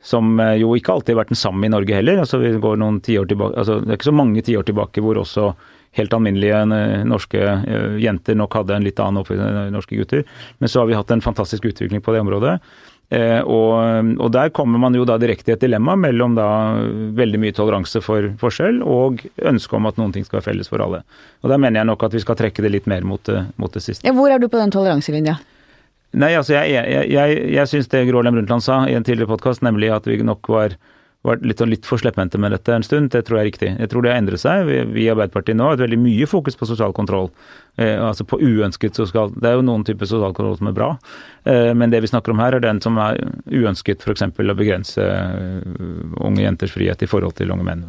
[0.06, 2.22] som eh, jo ikke alltid har vært den samme i Norge heller.
[2.22, 5.24] altså vi går noen tiår tilbake, altså Det er ikke så mange tiår tilbake hvor
[5.24, 5.50] også
[5.96, 10.26] helt alminnelige eh, norske eh, jenter nok hadde en litt annen oppvekst enn norske gutter.
[10.60, 12.58] Men så har vi hatt en fantastisk utvikling på det området.
[13.14, 13.74] Eh, og,
[14.18, 16.48] og, der kommer man jo da direkte i et dilemma mellom da
[17.16, 20.84] veldig mye toleranse for forskjell og ønske om at noen ting skal være felles for
[20.84, 21.04] alle.
[21.46, 23.30] Og Der mener jeg nok at vi skal trekke det litt mer mot
[23.62, 24.08] mot det siste.
[24.08, 25.38] Ja, hvor er du på den toleranselinja?
[26.16, 29.34] Nei, altså jeg, jeg, jeg, jeg syns det Gro Harlem Brundtland sa i en tidligere
[29.34, 30.78] podkast, nemlig at vi nok var
[31.26, 33.12] vært litt, litt for slepphendte med dette en stund.
[33.14, 33.70] Det tror jeg er riktig.
[33.82, 34.66] Jeg tror det har endret seg.
[34.70, 37.32] Vi, vi i Arbeiderpartiet nå har veldig mye fokus på sosial kontroll.
[37.76, 40.94] Eh, altså på uønsket sosial Det er jo noen typer sosial kontroll som er bra,
[41.44, 43.20] eh, men det vi snakker om her er den som er
[43.52, 44.24] uønsket, f.eks.
[44.32, 47.84] å begrense uh, unge jenters frihet i forhold til unge menn.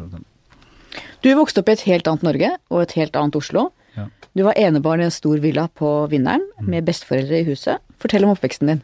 [1.23, 3.69] Du vokste opp i et helt annet Norge og et helt annet Oslo.
[3.95, 4.09] Ja.
[4.35, 7.81] Du var enebarn i en stor villa på Vinneren med besteforeldre i huset.
[8.01, 8.83] Fortell om oppveksten din.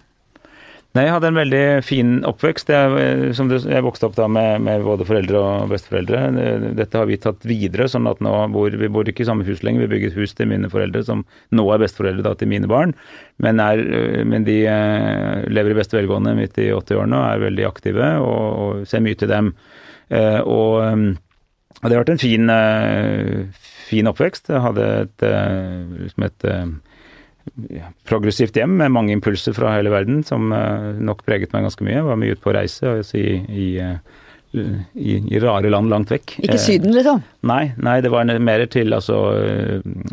[0.93, 2.67] Nei, Jeg hadde en veldig fin oppvekst.
[2.69, 6.19] Jeg, som du, jeg vokste opp da med, med, både foreldre og besteforeldre.
[6.77, 9.63] Dette har vi tatt videre, sånn at nå bor vi bor ikke i samme hus
[9.65, 9.87] lenger.
[9.87, 12.93] Vi bygget hus til mine foreldre, som nå er besteforeldre da, til mine barn.
[13.41, 13.81] Men, er,
[14.29, 18.45] men de eh, lever i beste velgående midt i 80-årene og er veldig aktive og,
[18.53, 19.49] og ser mye til dem.
[20.13, 21.17] Eh, og,
[21.81, 24.53] det har vært en fin, eh, fin oppvekst.
[24.53, 25.29] Jeg hadde et,
[26.05, 26.51] liksom et
[28.07, 31.99] progressivt hjem med mange impulser fra hele verden, som uh, nok preget meg ganske mye.
[31.99, 34.21] Jeg var mye ute på reise altså i, i, uh,
[34.53, 36.37] i, i, rare land langt vekk.
[36.45, 37.19] Ikke Syden, liksom?
[37.49, 39.19] Nei, nei, det var mer til altså,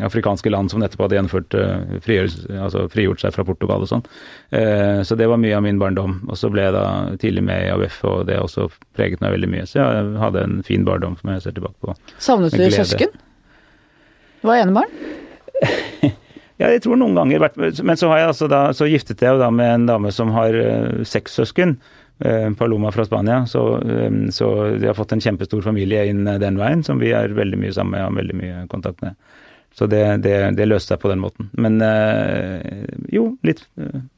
[0.03, 4.01] afrikanske land som nettopp hadde gjennomført altså, frigjort seg fra Portugal og sånn.
[5.05, 6.17] så det var mye av min barndom.
[6.27, 6.85] Og så ble jeg da
[7.21, 8.67] tidlig med i AUF, og det også
[8.97, 9.67] preget meg veldig mye.
[9.69, 11.95] Så jeg hadde en fin barndom som jeg ser tilbake på.
[12.17, 13.13] Savnet du søsken?
[14.41, 14.89] Du var enebarn?
[16.61, 19.41] Ja, jeg tror noen ganger Men så, har jeg altså da, så giftet jeg jo
[19.41, 21.77] da med en dame som har uh, seks søsken.
[22.21, 23.41] Uh, Paloma fra Spania.
[23.49, 27.33] Så, um, så, de har fått en kjempestor familie inn den veien, som vi er
[27.37, 29.17] veldig mye sammen med og har veldig mye kontakt med.
[29.73, 31.47] Så det, det, det løste seg på den måten.
[31.55, 31.79] Men
[33.07, 33.61] jo, litt,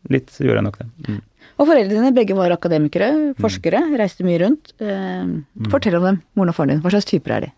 [0.09, 0.87] litt gjorde jeg nok det.
[1.05, 1.19] Mm.
[1.53, 3.93] Og foreldrene dine begge var akademikere, forskere, mm.
[4.01, 4.73] reiste mye rundt.
[4.81, 5.35] Mm.
[5.69, 6.81] Fortell om dem, moren og faren din.
[6.81, 7.51] Hva slags typer er de?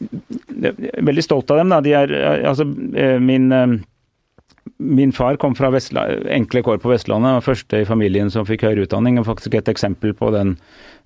[0.00, 1.72] Veldig stolt av dem.
[1.84, 2.12] De er,
[2.48, 3.78] altså, eh, min, eh,
[4.78, 8.64] min far kom fra Vestla, enkle kår på Vestlandet, og første i familien som fikk
[8.68, 9.18] høyere utdanning.
[9.18, 10.56] og faktisk et eksempel på den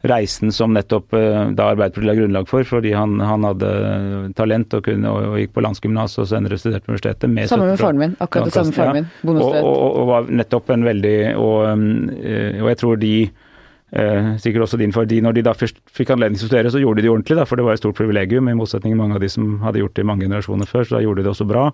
[0.05, 4.84] reisen som nettopp eh, da Arbeiderpartiet la grunnlag for, fordi han, han hadde talent og,
[4.84, 7.30] kunne, og, gikk på landsgymnas og senere studerte på universitetet.
[7.30, 8.16] Med samme med faren min.
[8.20, 9.09] Akkurat det samme med faren min.
[9.24, 11.88] Og, og, og, var nettopp en veldig Og,
[12.61, 13.30] og jeg tror de
[13.95, 15.07] Eh, sikkert også din far.
[15.07, 17.36] De, når de da først fikk anledning til å studere, så gjorde de det ordentlig,
[17.38, 19.78] da, for det var et stort privilegium, i motsetning til mange av de som hadde
[19.82, 20.88] gjort det i mange generasjoner før.
[20.88, 21.68] Så da gjorde de det også bra.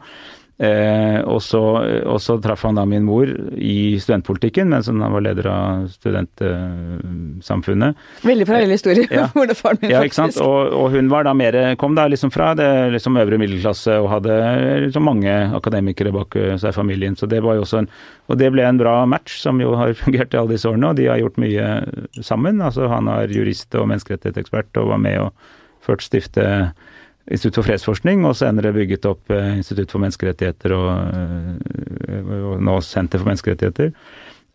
[0.60, 1.60] Eh, og, så,
[2.04, 7.96] og, så, traff han da min mor i studentpolitikken mens han var leder av studentsamfunnet.
[8.28, 9.06] Veldig parallell historie.
[9.08, 9.30] Ja.
[9.34, 10.36] hvor det faren min ja, ikke sant?
[10.44, 14.10] Og, og, hun var da mer, kom da liksom fra det liksom øvre middelklasse og
[14.12, 14.34] hadde
[14.86, 17.16] liksom mange akademikere bak seg i familien.
[17.16, 17.88] så det var jo også en,
[18.28, 20.92] Og det ble en bra match, som jo har fungert i alle disse årene.
[20.92, 21.66] Og de har gjort mye
[22.20, 22.60] sammen.
[22.60, 25.32] altså Han er jurist og menneskerettighetsekspert og var med og
[25.80, 26.44] ført stifte
[27.30, 32.76] Institutt for fredsforskning, og senere bygget opp eh, Institutt for menneskerettigheter og, eh, og nå
[32.82, 33.92] Senter for menneskerettigheter.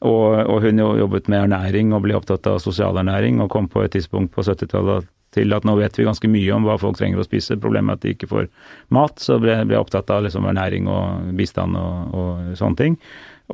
[0.05, 3.86] Og, og, hun jo jobbet med ernæring og ble opptatt av sosialernæring, og kom på
[3.86, 7.19] et tidspunkt på 70-tallet til at nå vet vi ganske mye om hva folk trenger
[7.19, 7.57] å spise.
[7.61, 8.49] Problemet er at de ikke får
[8.95, 12.99] mat, så ble jeg opptatt av liksom ernæring og bistand og, og, sånne ting.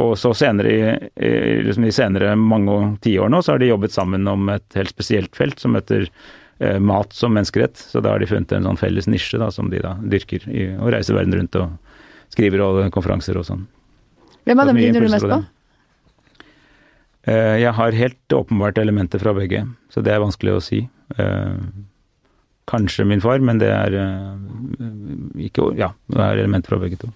[0.01, 1.31] Og så senere i,
[1.65, 5.35] liksom de senere mange tiår nå, så har de jobbet sammen om et helt spesielt
[5.35, 6.07] felt som heter
[6.79, 7.79] mat som menneskerett.
[7.79, 10.67] Så da har de funnet en sånn felles nisje da, som de da dyrker i,
[10.77, 11.71] og reiser verden rundt og
[12.31, 13.65] skriver og konferanser og sånn.
[14.47, 15.39] Hvem av dem begynner du mest på?
[17.29, 20.81] Eh, jeg har helt åpenbart elementer fra begge, så det er vanskelig å si.
[21.21, 21.57] Eh,
[22.71, 27.11] kanskje min far, men det er eh, ikke Ja, det er elementer fra begge to.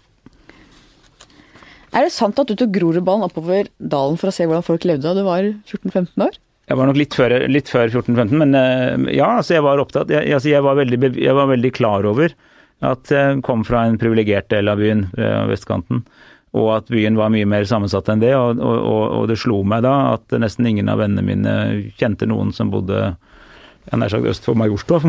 [1.96, 5.08] Er det sant at du tok Groruddalen oppover dalen for å se hvordan folk levde
[5.08, 6.38] da du var 14-15 år?
[6.66, 10.32] Jeg var nok litt før, litt før 14-15, men ja, altså jeg var opptatt jeg,
[10.34, 12.34] altså jeg, var veldig, jeg, var veldig, klar over
[12.86, 15.06] at jeg kom fra en privilegert del av byen,
[15.52, 16.02] vestkanten
[16.56, 18.32] og at byen var mye mer sammensatt enn det.
[18.38, 21.56] Og, og, og, det slo meg da at nesten ingen av vennene mine
[22.00, 23.16] kjente noen som bodde
[23.86, 25.00] jeg nær sagt øst for Majorstua,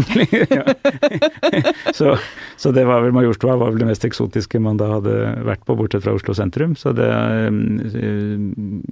[1.98, 2.16] så,
[2.60, 5.14] så, det var vel Majorstua var vel det mest eksotiske man da hadde
[5.46, 6.76] vært på, bortsett fra Oslo sentrum.
[6.78, 7.50] Så det eh,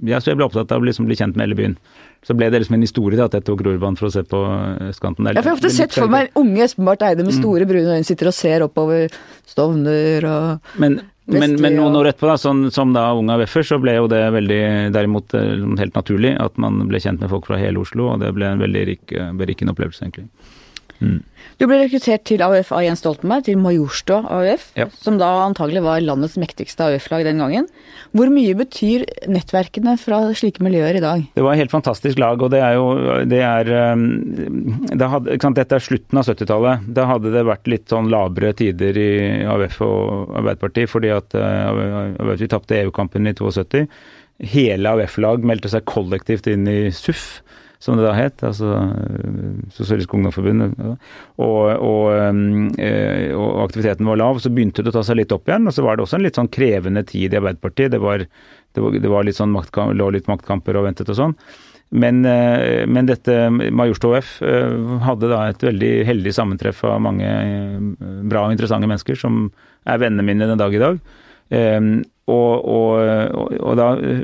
[0.09, 1.79] Ja, så jeg ble opptatt av å liksom bli kjent med hele byen.
[2.25, 4.41] Så ble det liksom en historie da, at jeg tok Grorudbanen for å se på
[4.89, 5.29] østkanten.
[5.29, 7.99] Ja, for jeg har ofte sett for meg unge Espen Barth Eide med store brune
[7.99, 9.13] øyne sitter og ser oppover
[9.45, 13.79] Stovner og Men men, men, noen år etterpå, da, sånn, som da ung AUF-er, så
[13.81, 14.61] ble jo det veldig
[14.93, 18.29] derimot eh, helt naturlig at man ble kjent med folk fra hele Oslo, og det
[18.35, 20.27] ble en veldig rik, eh, berikende opplevelse, egentlig.
[21.03, 21.19] Mm.
[21.59, 24.87] Du ble rekruttert til AUF av Jens Stoltenberg, til Majorstua AUF, ja.
[24.99, 27.69] som da antagelig var landets mektigste AUF-lag den gangen.
[28.15, 31.23] Hvor mye betyr nettverkene fra slike miljøer i dag?
[31.35, 32.87] Det var et helt fantastisk lag, og det er jo
[33.31, 34.05] det er, um,
[34.91, 36.89] det hadde, Dette er slutten av 70-tallet.
[36.95, 39.09] Da hadde det vært litt sånn labre tider i
[39.47, 43.85] AUF og Arbeiderpartiet, fordi at uh, vi tapte EU-kampen i 72.
[44.51, 47.39] Hele AUF-lag meldte seg kollektivt inn i SUF
[47.85, 48.71] som det da het, altså
[49.75, 50.79] Sosialistisk Ungdomsforbund.
[50.81, 52.07] Og, og,
[52.81, 55.69] eh, og, aktiviteten var lav, så begynte det å ta seg litt opp igjen.
[55.69, 57.93] Og så var det også en litt sånn krevende tid i Arbeiderpartiet.
[57.93, 61.19] Det var, det var, det var litt sånn maktkamp, lå litt maktkamper og ventet og
[61.19, 61.37] sånn.
[61.93, 67.29] Men, eh, men, dette Majorstua eh, hadde da et veldig heldig sammentreff av mange
[68.25, 69.45] bra og interessante mennesker som
[69.85, 70.99] er vennene mine den dag i dag.
[72.25, 74.23] Og, og, og da eh,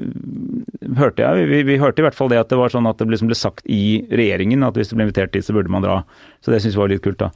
[0.97, 3.05] hørte jeg vi, vi, hørte i hvert fall det at det var sånn at det
[3.11, 5.99] liksom ble sagt i regjeringen at hvis du ble invitert dit, så burde man dra.
[6.41, 7.29] Så det syns jeg var litt kult, da.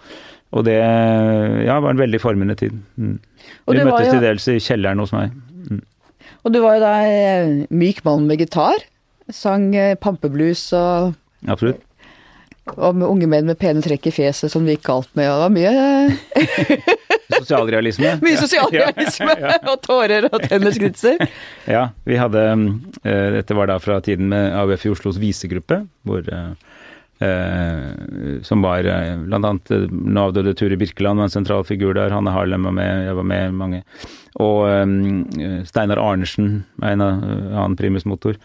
[0.56, 2.74] Og det ja, var en veldig formende tid.
[2.98, 3.20] Mm.
[3.20, 5.36] Vi møttes jo, til dels i kjelleren hos meg.
[5.70, 5.84] Mm.
[6.46, 8.86] Og du var jo da eh, myk mann med gitar.
[9.34, 11.14] Sang eh, pampeblues og
[11.50, 11.82] Absolutt.
[12.74, 15.30] Og med unge menn med pene trekk i fjeset som det gikk galt med.
[15.30, 16.96] Og det var mye
[17.36, 18.16] Sosialrealisme.
[18.26, 19.34] Mye sosialrealisme
[19.72, 21.22] og tårer og tennerskritser.
[21.70, 26.26] ja, vi hadde uh, Dette var da fra tiden med AUF i Oslos visegruppe, hvor
[27.24, 29.16] uh, som var bl.a.
[29.26, 32.14] blant annet nå avdøde Turi Birkeland var en sentral figur der.
[32.14, 33.82] Hanne Harlem var med, jeg var med, mange.
[34.44, 38.36] Og eh, Steinar Arnesen var en av, annen primusmotor.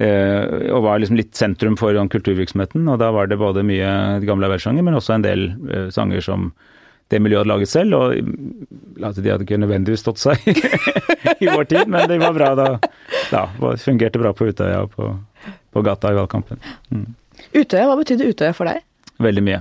[0.00, 2.86] Eh, og var liksom litt sentrum for kulturvirksomheten.
[2.88, 3.90] Og da var det både mye
[4.24, 5.44] gamle versanger, men også en del
[5.92, 6.48] sanger som
[7.12, 7.98] det miljøet hadde laget selv.
[7.98, 10.40] Og altså, de hadde ikke nødvendigvis stått seg
[11.44, 12.70] i vår tid, men de var bra da.
[13.30, 13.44] da
[13.82, 15.10] fungerte bra på Utøya og på,
[15.74, 16.62] på gata i valgkampen.
[16.90, 17.06] Mm.
[17.52, 18.84] Utøya, hva betydde Utøya for deg?
[19.22, 19.60] Veldig mye.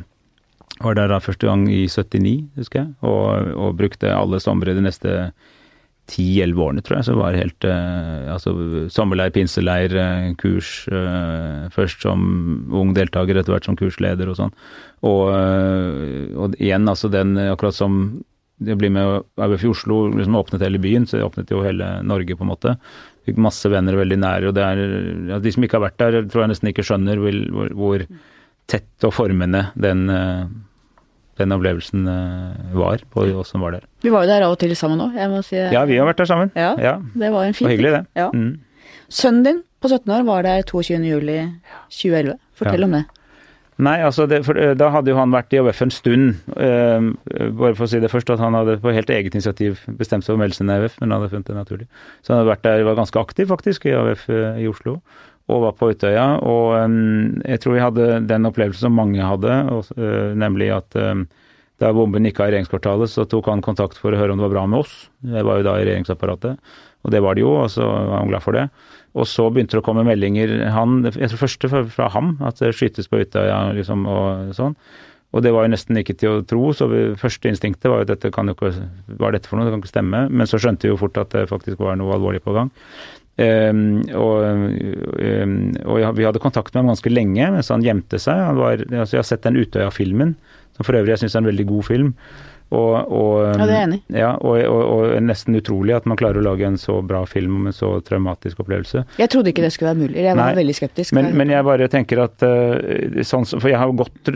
[0.84, 4.84] Var der da første gang i 79, husker jeg, og, og brukte alle somre de
[4.84, 5.18] neste
[6.12, 8.54] ti-elleve årene, tror jeg, så var det helt eh, altså
[8.92, 10.84] sommerleir, pinseleir, eh, kurs.
[10.92, 12.26] Eh, først som
[12.76, 14.52] ung deltaker, etter hvert som kursleder og sånn.
[15.08, 18.24] Og, og, igjen, altså den Akkurat som
[18.64, 22.38] det blir med AUF i Oslo liksom åpnet hele byen, så åpnet jo hele Norge,
[22.38, 22.76] på en måte.
[23.24, 24.52] Fikk masse venner veldig nære.
[24.52, 24.84] og det er,
[25.32, 28.06] ja, De som ikke har vært der, tror jeg nesten ikke skjønner hvor, hvor
[28.68, 30.08] tett og formende den
[31.40, 33.88] den opplevelsen eh, var på oss som var der.
[34.06, 35.58] Vi var jo der av og til sammen òg, jeg må si.
[35.58, 36.54] Ja, vi har vært der sammen.
[36.58, 36.94] Ja, ja.
[37.02, 38.04] Det var en fin Og hyggelig, det.
[38.20, 38.30] Ja.
[38.30, 38.60] Mm.
[39.14, 42.38] Sønnen din på 17 år var der 22.07.2011.
[42.60, 42.88] Fortell ja.
[42.88, 43.04] om det.
[43.82, 46.36] Nei, altså det, for, eh, da hadde jo han vært i AUF en stund.
[46.54, 47.08] Eh,
[47.58, 50.34] bare for å si det først, at han hadde på helt eget initiativ bestemt seg
[50.34, 51.88] for å melde seg inn i AUF, men han hadde funnet det naturlig.
[52.22, 55.00] Så han hadde vært der, var ganske aktiv faktisk i AUF uh, i Oslo
[55.52, 56.28] og var på Utøya.
[56.48, 60.96] Og um, jeg tror vi hadde den opplevelsen som mange hadde, og, uh, nemlig at
[61.00, 61.26] um,
[61.82, 64.48] da bomben gikk av i regjeringskvartalet, så tok han kontakt for å høre om det
[64.48, 64.94] var bra med oss.
[65.26, 68.30] Jeg var jo da i regjeringsapparatet, og det var det jo, og så var han
[68.32, 68.68] glad for det.
[69.14, 72.72] Og så begynte det å komme meldinger, han, jeg tror første fra, ham, at det
[72.74, 74.74] skytes på Utøya liksom, og sånn.
[75.34, 78.10] Og det var jo nesten ikke til å tro, så vi, første instinktet var jo
[78.12, 78.72] dette kan jo ikke,
[79.18, 80.24] hva er dette for noe, det kan ikke stemme.
[80.30, 82.70] Men så skjønte vi jo fort at det faktisk var noe alvorlig på gang.
[83.34, 85.54] Um, og, um,
[85.90, 88.38] og, vi hadde kontakt med ham ganske lenge mens han gjemte seg.
[88.50, 90.36] Han var, altså jeg har sett den Utøya-filmen,
[90.78, 92.14] som for øvrig jeg syns er en veldig god film.
[92.74, 96.18] Og, og, ja, det er jeg enig ja, og, og, og, nesten utrolig at man
[96.18, 99.04] klarer å lage en så bra film om en så traumatisk opplevelse.
[99.22, 100.18] Jeg trodde ikke det skulle være mulig.
[100.24, 101.16] Jeg var Nei, veldig skeptisk.
[101.18, 104.32] Men, men, jeg bare tenker at uh, sånn, For jeg har jo gått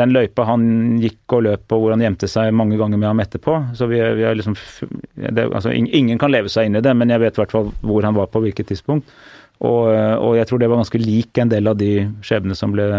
[0.00, 0.66] den løypa han
[1.02, 3.58] gikk og løp på, hvor han gjemte seg mange ganger med ham etterpå.
[3.78, 4.56] Så vi, vi er liksom
[5.14, 7.70] det, altså, Ingen kan leve seg inn i det, men jeg vet i hvert fall
[7.86, 9.14] hvor han var på hvilket tidspunkt.
[9.64, 11.92] Og, og, jeg tror det var ganske lik en del av de
[12.26, 12.90] skjebnene som ble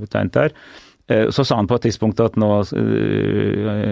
[0.00, 0.56] betegnet der.
[1.08, 3.90] Eh, så sa han på et tidspunkt at nå eh,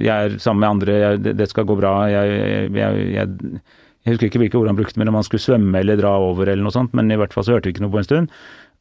[0.00, 1.96] Jeg er sammen med andre, jeg, det skal gå bra.
[2.08, 3.64] Jeg, jeg, jeg,
[4.06, 6.64] husker ikke hvilke ord han brukte, men om han skulle svømme eller dra over eller
[6.64, 6.94] noe sånt.
[6.96, 8.32] Men i hvert fall så hørte vi ikke noe på en stund.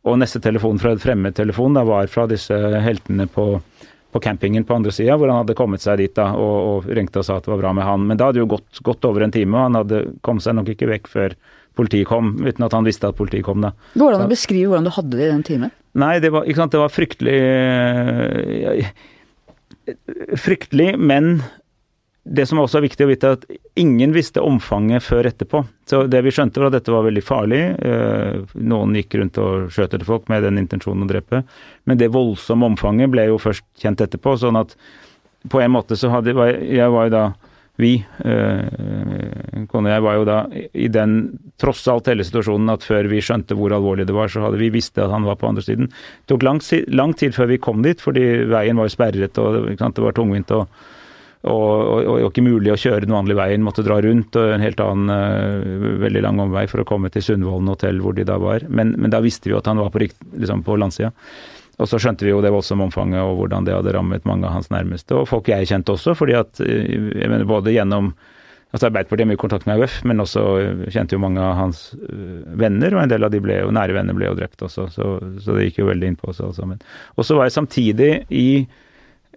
[0.05, 2.55] Og neste telefon fra fremmedtelefon da var fra disse
[2.85, 3.47] heltene på,
[4.13, 7.23] på campingen på andre sida, hvor han hadde kommet seg dit da, og, og, ringte
[7.23, 8.05] og sa at det var bra med han.
[8.05, 10.55] Men da hadde det jo gått godt over en time, og han hadde kommet seg
[10.59, 11.35] nok ikke vekk før
[11.75, 13.73] politiet kom, uten at han visste at politiet kom da.
[13.95, 15.75] Går det an å beskrive hvordan du hadde det i den timen?
[15.95, 18.89] Nei, det var, sant, det var fryktelig eh,
[20.41, 21.37] Fryktelig, men
[22.25, 23.43] det som også er viktig å vite, er at
[23.77, 25.61] ingen visste omfanget før etterpå.
[25.85, 27.61] Så det vi skjønte var at dette var veldig farlig.
[27.77, 31.43] Eh, noen gikk rundt og skjøt etter folk med den intensjonen å drepe.
[31.85, 34.33] Men det voldsomme omfanget ble jo først kjent etterpå.
[34.41, 34.73] Sånn at
[35.53, 37.25] på en måte så hadde Jeg var jo da
[37.81, 40.37] vi, eh, kone og jeg, var jo da
[40.71, 41.15] i den
[41.59, 44.71] tross alt hele situasjonen at før vi skjønte hvor alvorlig det var, så hadde vi
[44.71, 45.89] visst at han var på andre siden.
[45.91, 46.61] Det tok lang,
[46.95, 50.55] lang tid før vi kom dit, fordi veien var jo sperret og det var tungvint.
[50.55, 50.69] og
[51.45, 54.63] og, og, og, ikke mulig å kjøre den vanlige veien, måtte dra rundt og en
[54.65, 58.39] helt annen uh, veldig lang omvei for å komme til Sundvolden hotell, hvor de da
[58.41, 58.65] var.
[58.65, 61.11] Men, men da visste vi jo at han var på, liksom på landsida.
[61.75, 64.55] Og så skjønte vi jo det voldsomme omfanget og hvordan det hadde rammet mange av
[64.55, 68.13] hans nærmeste, og folk jeg kjente også, fordi at eh, jeg mener både gjennom
[68.75, 70.41] altså Arbeiderpartiet har mye kontakt med AUF, men også
[70.91, 73.95] kjente jo mange av hans eh, venner, og en del av de ble jo, nære
[73.95, 75.11] venner ble jo drept også, så,
[75.43, 76.81] så det gikk jo veldig inn på oss alle sammen.
[77.15, 78.47] Og så var jeg samtidig i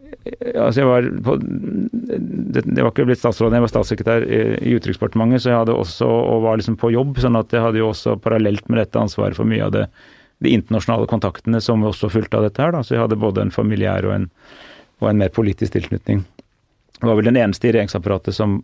[0.08, 4.72] Altså jeg var på, det, det, var ikke blitt statsråd, jeg var statssekretær i, i
[4.72, 7.90] Utenriksdepartementet, så jeg hadde også, og var liksom på jobb, sånn at jeg hadde jo
[7.90, 9.84] også parallelt med dette ansvaret for mye av det
[10.44, 12.74] de internasjonale kontaktene som også fulgte av dette her.
[12.74, 12.82] Da.
[12.84, 14.28] Så vi hadde både en familiær og en,
[15.02, 16.22] og en mer politisk tilknytning.
[16.98, 18.58] Det var vel den eneste i regjeringsapparatet som,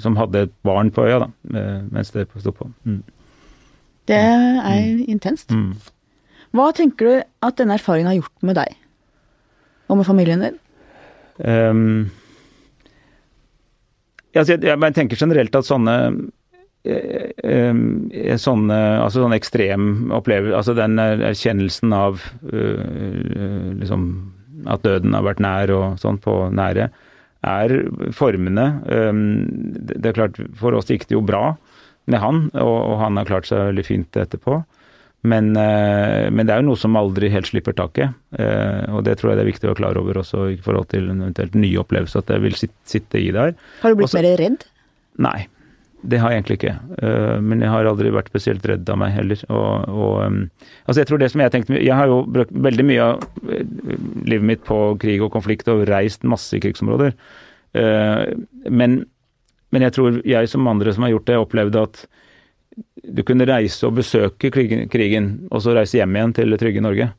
[0.00, 1.28] som hadde et barn på øya da,
[1.92, 2.70] mens det sto på.
[2.88, 3.02] Mm.
[4.08, 5.02] Det er mm.
[5.12, 5.52] intenst.
[5.52, 5.74] Mm.
[6.56, 7.12] Hva tenker du
[7.44, 8.76] at denne erfaringen har gjort med deg?
[9.92, 10.58] Og med familien din?
[11.44, 12.10] Um,
[14.32, 15.96] jeg, jeg tenker generelt at sånne
[16.82, 19.84] Eh, eh, sånn, altså sånn ekstrem
[20.16, 24.08] opplevelse Altså den erkjennelsen av liksom
[24.66, 26.88] at døden har vært nær og sånn på nære,
[27.42, 27.72] er
[28.14, 28.66] formende.
[28.86, 29.22] Um,
[29.74, 31.56] det er klart, for oss gikk det jo bra
[32.06, 34.60] med han, og, han har klart seg veldig fint etterpå.
[35.26, 38.14] Men, men, det er jo noe som aldri helt slipper taket,
[38.90, 41.10] og det tror jeg det er viktig å være klar over også i forhold til
[41.10, 43.58] en eventuelt ny opplevelse, at det vil sitte i der.
[43.82, 44.66] Har du blitt også, mer redd?
[45.22, 45.40] Nei,
[46.02, 46.74] det har jeg egentlig ikke.
[46.98, 49.42] Uh, men jeg har aldri vært spesielt redd av meg heller.
[49.54, 53.06] Og, og altså jeg tror det som Jeg tenkte, jeg har jo brukt veldig mye
[53.06, 53.62] av uh,
[54.26, 57.14] livet mitt på krig og konflikt og reist masse i krigsområder.
[57.76, 58.34] Uh,
[58.68, 59.02] men,
[59.70, 62.02] men, jeg tror jeg som andre som har gjort det, opplevde at
[63.02, 66.82] du kunne reise og besøke krigen, krigen og så reise hjem igjen til det trygge
[66.82, 67.10] Norge.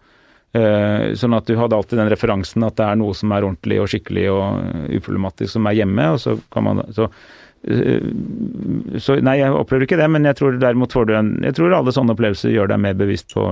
[0.54, 3.88] Sånn at du hadde alltid den referansen at det er noe som er ordentlig og
[3.90, 6.08] skikkelig og uproblematisk som er hjemme.
[6.14, 10.58] og så kan man, så Eh, så nei, jeg opplever ikke det, men jeg tror
[10.60, 13.46] derimot får du en Jeg tror alle sånne opplevelser gjør deg mer bevisst på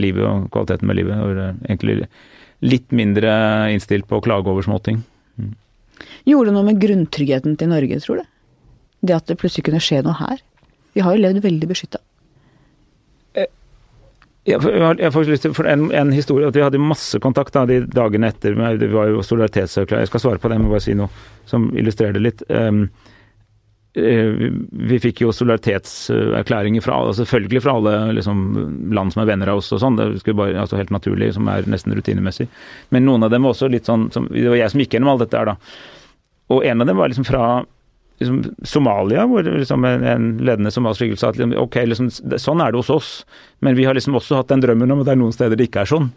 [0.00, 1.20] livet og kvaliteten med livet.
[1.20, 2.06] Og egentlig
[2.64, 3.34] litt mindre
[3.74, 5.02] innstilt på å klage over småting.
[5.36, 5.52] Mm.
[6.30, 8.32] Gjorde det noe med grunntryggheten til Norge, tror du?
[9.04, 10.40] Det at det plutselig kunne skje noe her?
[10.96, 12.00] Vi har jo levd veldig beskytta.
[13.36, 13.50] Eh,
[14.48, 17.68] jeg, har faktisk lyst til for en, en, historie at Vi hadde masse kontakt da,
[17.68, 18.56] de dagene etter.
[18.80, 20.06] Det var jo solidaritetserklæring.
[20.06, 21.12] Jeg skal svare på det, men bare si noe
[21.44, 22.48] som illustrerer det litt.
[22.48, 23.13] Um, Eh,
[23.94, 28.40] vi fikk jo solidaritetserklæringer fra selvfølgelig fra alle liksom,
[28.94, 29.98] land som er venner av oss og sånn.
[30.00, 32.48] Det skulle bare, altså helt naturlig, som er nesten rutinemessig.
[32.94, 35.14] Men noen av dem var også litt sånn som, Det var jeg som gikk gjennom
[35.14, 35.56] alt dette her, da.
[36.54, 37.44] Og en av dem var liksom fra
[38.18, 42.10] liksom, Somalia, hvor liksom en, en ledende somalisk skikkelse sa at liksom, ok, liksom,
[42.42, 43.12] sånn er det hos oss,
[43.64, 45.70] men vi har liksom også hatt den drømmen om at det er noen steder det
[45.70, 46.10] ikke er sånn.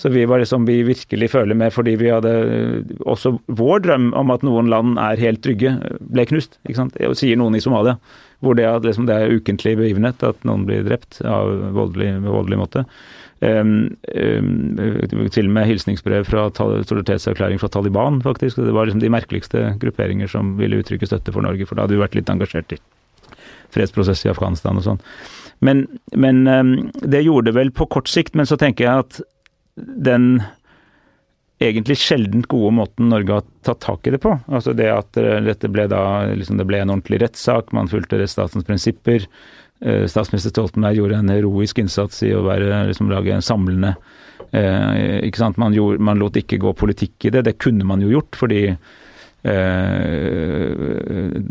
[0.00, 2.32] Så vi var liksom, vi virkelig føler med fordi vi hadde
[3.06, 6.58] Også vår drøm om at noen land er helt trygge, ble knust.
[6.64, 6.96] ikke sant?
[7.20, 7.98] Sier noen i Somalia.
[8.42, 12.86] Hvor det, liksom, det er ukentlig begivenhet at noen blir drept av voldelig, voldelig måte.
[13.44, 18.62] Um, um, til og med hilsningsbrev fra solidaritetserklæring fra Taliban, faktisk.
[18.64, 21.98] Det var liksom de merkeligste grupperinger som ville uttrykke støtte for Norge, for da hadde
[21.98, 22.80] vi vært litt engasjert i
[23.74, 25.02] fredsprosess i Afghanistan og sånn.
[25.60, 25.86] Men,
[26.16, 29.20] men um, det gjorde det vel på kort sikt, men så tenker jeg at
[29.76, 30.42] den
[31.62, 34.34] egentlig sjeldent gode måten Norge har tatt tak i det på.
[34.50, 36.02] Altså det at eh, dette ble da
[36.34, 39.26] liksom det ble en ordentlig rettssak, man fulgte rettsstatens prinsipper.
[39.80, 43.94] Eh, statsminister Stoltenberg gjorde en heroisk innsats i å være, liksom, lage en samlende
[44.50, 45.60] eh, ikke sant?
[45.60, 47.46] Man, gjorde, man, lot ikke gå politikk i det.
[47.48, 48.66] Det kunne man jo gjort, fordi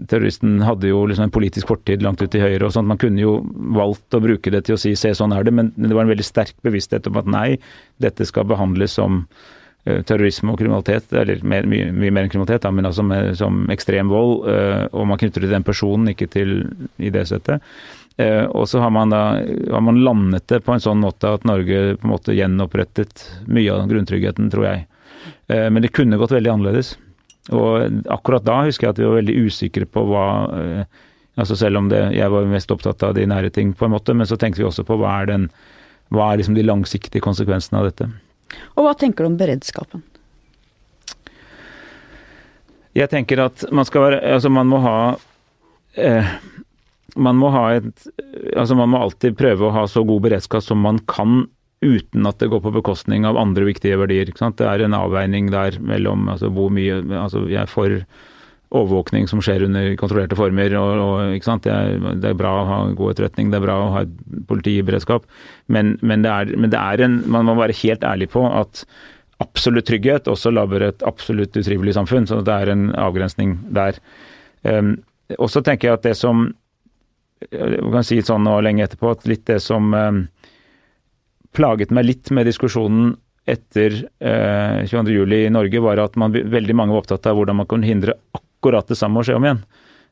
[0.10, 2.66] terroristen hadde jo liksom en politisk fortid langt ut til høyre.
[2.66, 2.90] og sånt.
[2.90, 3.36] Man kunne jo
[3.78, 6.14] valgt å bruke det til å si se sånn er det, men det var en
[6.14, 7.50] veldig sterk bevissthet om at nei,
[8.02, 9.28] dette skal behandles som
[9.84, 13.34] Eh, terrorisme og kriminalitet, eller mer, mye, mye, mer enn kriminalitet, da, men altså med,
[13.36, 14.46] som ekstrem vold.
[14.48, 16.54] Eh, og man knytter det til den personen, ikke til
[17.04, 17.60] idésettet.
[18.16, 21.44] Eh, og så har man da har man landet det på en sånn måte at
[21.50, 24.88] Norge på en måte gjenopprettet mye av grunntryggheten, tror jeg.
[25.48, 26.94] Men det kunne gått veldig annerledes.
[27.52, 30.28] Og akkurat da husker jeg at vi var veldig usikre på hva
[31.34, 34.14] altså Selv om det, jeg var mest opptatt av de nære ting, på en måte,
[34.14, 35.48] men så tenkte vi også på hva er, den,
[36.14, 38.10] hva er liksom de langsiktige konsekvensene av dette.
[38.78, 40.04] Og hva tenker du om beredskapen?
[42.94, 44.98] Jeg tenker at man skal være Altså, man må ha
[45.98, 46.36] eh,
[47.18, 48.08] Man må ha et
[48.54, 51.48] Altså, man må alltid prøve å ha så god beredskap som man kan
[51.84, 54.32] uten at det går på bekostning av andre viktige verdier.
[54.32, 58.04] Det er en avveining der mellom altså, hvor mye Altså, jeg for
[58.74, 60.74] overvåkning som skjer under kontrollerte former.
[60.80, 63.92] og, og det, er, det, er, bra å ha god etterretning, det er bra å
[63.94, 64.16] ha et
[64.50, 65.28] politiberedskap.
[65.68, 68.86] Men, men, det er, men det er en, man må være helt ærlig på at
[69.44, 72.28] absolutt trygghet også lager et absolutt utrivelig samfunn.
[72.30, 74.00] Så det er en avgrensning der.
[74.64, 74.96] Um,
[75.38, 76.48] og så tenker jeg at det som
[77.52, 80.24] jeg kan si sånn nå lenge etterpå, at litt det som um,
[81.56, 83.14] plaget meg litt med diskusjonen
[83.50, 87.70] etter eh, 22.07 i Norge, var at man, veldig mange var opptatt av hvordan man
[87.70, 89.64] kunne hindre akkurat det samme å skje om igjen.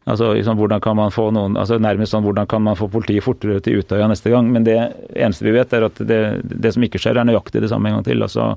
[0.10, 3.22] Altså, liksom, hvordan kan man få noen, altså Nærmest sånn hvordan kan man få politiet
[3.22, 4.48] fortere til Utøya neste gang.
[4.50, 4.78] Men det
[5.14, 8.00] eneste vi vet, er at det, det som ikke skjer, er nøyaktig det samme en
[8.00, 8.26] gang til.
[8.26, 8.56] altså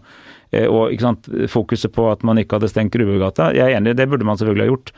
[0.50, 3.50] eh, og sant, Fokuset på at man ikke hadde stengt Grubbegata.
[3.56, 4.94] Jeg er enig, det burde man selvfølgelig ha gjort.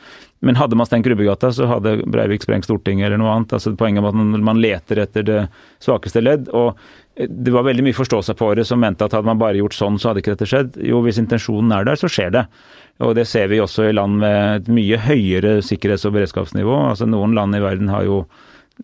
[0.47, 3.57] Men hadde man stengt Grubbegata, så hadde Breivik sprengt Stortinget eller noe annet.
[3.57, 5.43] altså Poenget med at man, man leter etter det
[5.83, 6.47] svakeste ledd.
[6.55, 6.79] og
[7.17, 9.95] det var veldig mye forståelse på det som mente at hadde man bare gjort sånn,
[9.97, 10.75] så hadde ikke dette skjedd.
[10.85, 12.43] Jo, hvis intensjonen er der, så skjer det.
[13.03, 16.75] Og det ser vi også i land med et mye høyere sikkerhets- og beredskapsnivå.
[16.89, 18.23] Altså Noen land i verden har jo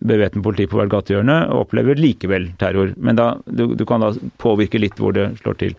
[0.02, 2.92] bevæpnet politi på hvert gatehjørne og opplever likevel terror.
[2.96, 4.12] Men da, du, du, kan da
[4.42, 5.76] påvirke litt hvor det slår til.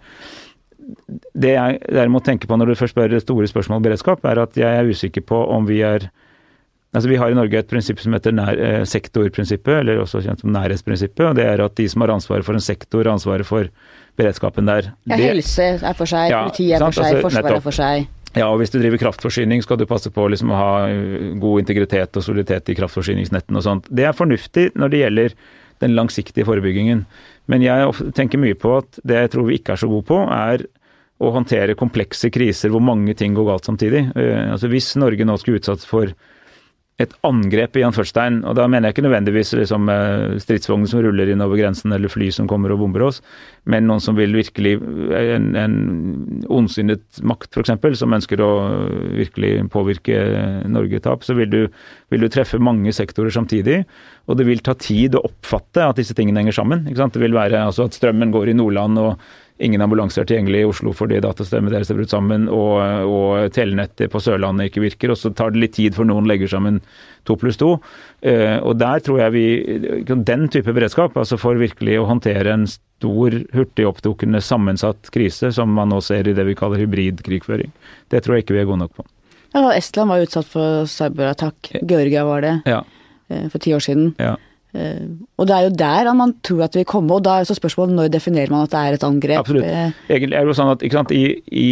[1.33, 4.59] Det jeg derimot tenker på når du først spør store spørsmålet om beredskap, er at
[4.59, 6.09] jeg er usikker på om vi er
[6.95, 10.39] Altså Vi har i Norge et prinsipp som heter nær, eh, sektorprinsippet, eller også kjent
[10.39, 11.25] som nærhetsprinsippet.
[11.27, 13.67] og Det er at de som har ansvaret for en sektor, har ansvaret for
[14.15, 14.93] beredskapen der.
[15.05, 18.07] Ja, helse er for seg, ja, politi er for seg, altså, Forsvaret er for seg.
[18.35, 21.63] Ja, og hvis du driver kraftforsyning, skal du passe på liksom, å ha uh, god
[21.63, 23.87] integritet og soliditet i kraftforsyningsnettene og sånt.
[23.87, 25.37] Det er fornuftig når det gjelder
[25.83, 27.05] den langsiktige forebyggingen.
[27.51, 30.19] Men jeg tenker mye på at det jeg tror vi ikke er så gode på,
[30.35, 30.65] er
[31.23, 34.09] å håndtere komplekse kriser hvor mange ting går galt samtidig.
[34.17, 36.11] Uh, altså Hvis Norge nå skulle utsatt for
[37.01, 38.37] et angrep i anførstegn.
[38.47, 42.11] Og da mener jeg ikke nødvendigvis liksom, eh, stridsvogner som ruller inn over grensen, eller
[42.11, 43.21] fly som kommer og bomber oss,
[43.65, 44.79] men noen som vil virkelig
[45.15, 48.49] En, en ondsinnet makt, f.eks., som ønsker å
[49.15, 50.15] virkelig påvirke
[50.67, 51.61] Norge-tap, så vil du,
[52.11, 53.85] vil du, treffe mange sektorer samtidig.
[54.27, 56.85] Og det vil ta tid å oppfatte at disse tingene henger sammen.
[56.85, 59.19] Det vil være altså, at strømmen går i Nordland og
[59.63, 64.11] ingen ambulanser er tilgjengelig i Oslo fordi datasystemet deres er brutt sammen, og, og telenettet
[64.11, 65.13] på Sørlandet ikke virker.
[65.13, 66.81] Og så tar det litt tid før noen legger sammen
[67.27, 67.75] to pluss to.
[68.25, 69.45] Uh, og der tror jeg vi
[70.05, 75.71] Den type beredskap, altså for virkelig å håndtere en stor, hurtig hurtigoppdukkende, sammensatt krise, som
[75.75, 77.71] man nå ser i det vi kaller hybridkrigføring,
[78.13, 79.07] det tror jeg ikke vi er gode nok på.
[79.55, 81.71] Ja, Estland var utsatt for cyberattakk.
[81.87, 82.81] Georgia var det ja.
[83.31, 84.11] uh, for ti år siden.
[84.19, 84.35] Ja.
[84.75, 85.03] Eh,
[85.39, 87.55] og det er jo der man tror at det vil komme, og da er så
[87.57, 89.43] spørsmålet når definerer man at det er et angrep?
[89.43, 89.67] Absolutt.
[89.69, 91.69] Eh, Egentlig er det jo sånn at sant, i, i,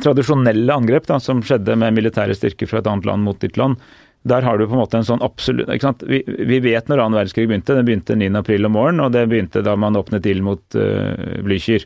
[0.00, 3.78] tradisjonelle angrep da, som skjedde med militære styrker fra et annet land mot ditt land,
[4.24, 6.04] der har du på en måte en sånn absolutt ikke sant?
[6.08, 7.74] Vi, vi vet når annen verdenskrig begynte.
[7.76, 11.84] Den begynte 9.4 om morgenen, og det begynte da man åpnet ild mot uh, Blücher.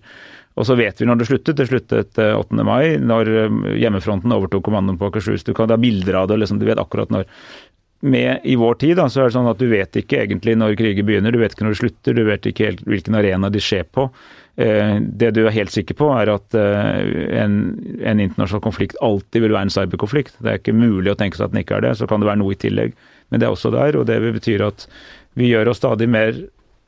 [0.54, 1.58] Og så vet vi når det sluttet.
[1.58, 2.62] Det sluttet 8.
[2.62, 3.32] mai, når
[3.78, 5.42] hjemmefronten overtok kommandoen på Akershus.
[5.46, 7.26] Du kan ha bilder av det, liksom, du vet akkurat når
[8.00, 10.76] med i vår tid, da, så er det sånn at du vet ikke egentlig når
[10.78, 13.62] kriger begynner, du vet ikke når det slutter, du vet ikke helt hvilken arena de
[13.62, 14.06] skjer på.
[14.58, 17.00] Eh, det du er helt sikker på, er at eh,
[17.42, 17.56] en,
[18.02, 20.38] en, internasjonal konflikt alltid vil være en cyberkonflikt.
[20.42, 21.96] Det er ikke mulig å tenke seg at den ikke er det.
[21.98, 22.94] Så kan det være noe i tillegg,
[23.30, 23.98] men det er også der.
[23.98, 24.86] Og det betyr at
[25.38, 26.38] vi gjør oss stadig mer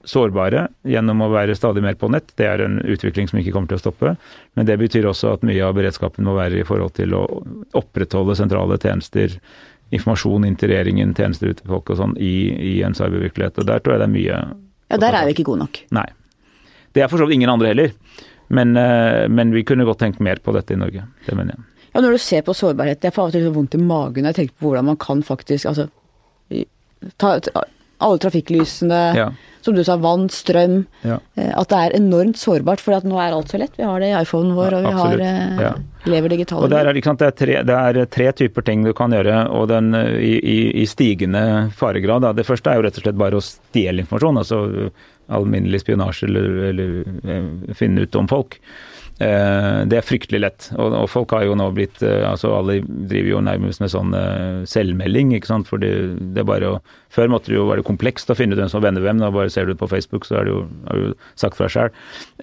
[0.09, 2.33] sårbare gjennom å være stadig mer på nett.
[2.39, 4.15] Det er en utvikling som ikke kommer til å stoppe.
[4.59, 7.25] Men det betyr også at mye av beredskapen må være i forhold til å
[7.79, 9.37] opprettholde sentrale tjenester
[9.91, 13.59] informasjon inn til regjeringen, tjenester ut til folk og sånn i, i, en cybervirkelighet.
[13.59, 14.41] Og der tror jeg det er mye
[14.91, 15.83] Ja, der er vi ikke gode nok.
[15.95, 16.07] Nei.
[16.95, 17.93] Det er for så vidt ingen andre heller.
[18.51, 18.75] Men,
[19.31, 21.05] men vi kunne godt tenkt mer på dette i Norge.
[21.27, 21.67] Det mener jeg.
[21.93, 24.35] Ja, når du ser på sårbarhet, jeg får av og til vondt i magen når
[24.35, 25.87] jeg tenker på hvordan man kan faktisk altså,
[27.19, 27.63] ta, ta
[28.01, 29.29] alle trafikklysene, ja.
[29.65, 30.83] som du sa, vann, strøm.
[31.07, 31.19] Ja.
[31.37, 33.77] Eh, at det er enormt sårbart, for nå er alt så lett.
[33.79, 35.25] Vi har det i iPhonen vår, og vi har,
[35.61, 35.73] ja.
[36.11, 36.65] lever digitalt.
[36.65, 39.69] Og det er, det, er tre, det er, tre, typer ting du kan gjøre, og
[39.73, 41.45] den eh, i, i, i stigende
[41.77, 42.27] faregrad.
[42.27, 42.35] Da.
[42.37, 44.45] Det første er jo rett og slett bare å stjele informasjon.
[44.45, 44.63] altså
[45.31, 48.57] alminnelig spionasje eller, eller finne ut om folk.
[49.21, 50.67] Eh, det er fryktelig lett.
[50.81, 54.63] Og, folk har jo nå blitt eh, altså Alle driver jo nærmest med sånn eh,
[54.71, 55.69] selvmelding, ikke sant.
[55.69, 55.93] For det,
[56.41, 56.79] er bare å
[57.13, 59.21] Før måtte det jo være komplekst å finne ut hvem som venner hvem.
[59.21, 61.69] Nå bare ser du det på Facebook, så er det jo, har du sagt fra
[61.69, 61.93] sjøl.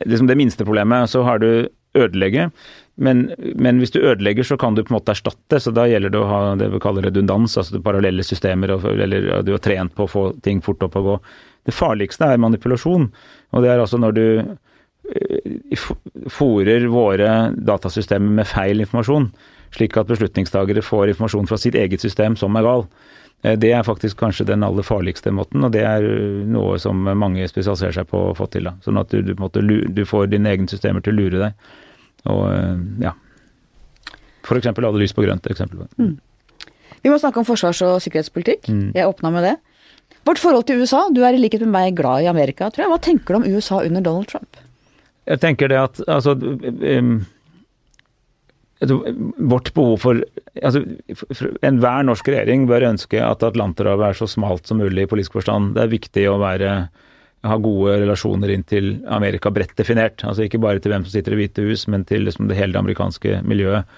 [0.05, 1.09] Liksom det minste problemet.
[1.09, 1.49] Så har du
[1.97, 2.51] ødelegge.
[3.01, 3.25] Men,
[3.57, 5.61] men, hvis du ødelegger, så kan du på en måte erstatte.
[5.63, 9.53] Så da gjelder det å ha det vi kaller redundans, altså parallelle systemer, eller du
[9.55, 11.17] har trent på å få ting fort opp og gå.
[11.65, 13.09] Det farligste er manipulasjon.
[13.55, 14.25] Og det er altså når du
[16.32, 19.30] fòrer våre datasystemer med feil informasjon,
[19.76, 22.86] slik at beslutningstagere får informasjon fra sitt eget system som er gal.
[23.43, 26.08] Eh, det er faktisk kanskje den aller farligste måten, og det er
[26.49, 28.70] noe som mange spesialiserer seg på å få til.
[28.70, 28.78] Da.
[28.86, 31.72] Sånn at du, du, måtte, du, får dine egne systemer til å lure deg.
[32.34, 33.16] Og eh, ja.
[34.47, 34.72] F.eks.
[34.72, 35.47] alle lys på grønt.
[35.51, 35.88] eksempel.
[35.99, 36.16] Mm.
[37.03, 38.70] Vi må snakke om forsvars- og sikkerhetspolitikk.
[38.72, 38.93] Mm.
[38.95, 39.58] Jeg åpna med det.
[40.28, 41.05] Vårt forhold til USA.
[41.12, 42.91] Du er i likhet med meg glad i Amerika, tror jeg.
[42.93, 44.60] Hva tenker du om USA under Donald Trump?
[45.28, 47.17] Jeg tenker det at altså um,
[48.78, 50.19] Vårt behov for
[50.61, 50.84] altså,
[51.65, 55.73] Enhver norsk regjering bør ønske at Atlanterhavet er så smalt som mulig i politisk forstand.
[55.73, 56.75] Det er viktig å være,
[57.49, 60.21] ha gode relasjoner inn til Amerika bredt definert.
[60.21, 62.78] altså Ikke bare til hvem som sitter i Hvite hus, men til liksom, det hele
[62.78, 63.89] det amerikanske miljøet.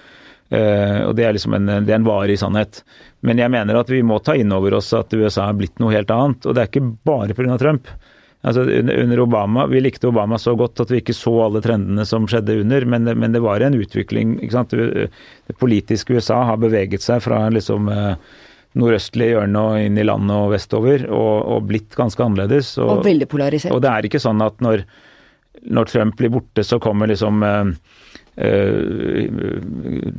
[0.50, 2.80] Uh, og Det er liksom en, det er en varig sannhet.
[3.20, 5.92] Men jeg mener at vi må ta inn over oss at USA er blitt noe
[5.92, 6.48] helt annet.
[6.48, 7.60] Og det er ikke bare pga.
[7.60, 7.92] Trump.
[8.40, 12.24] Altså, under Obama, Vi likte Obama så godt at vi ikke så alle trendene som
[12.28, 14.38] skjedde under, men, men det var en utvikling.
[14.40, 18.14] Det politiske USA har beveget seg fra liksom eh,
[18.80, 22.72] nordøstlige hjørne og inn i landet og vestover, og, og blitt ganske annerledes.
[22.80, 23.76] Og, og, veldig polarisert.
[23.76, 24.86] Og det er ikke sånn at når,
[25.68, 27.74] når Trump blir borte, så kommer liksom Eh,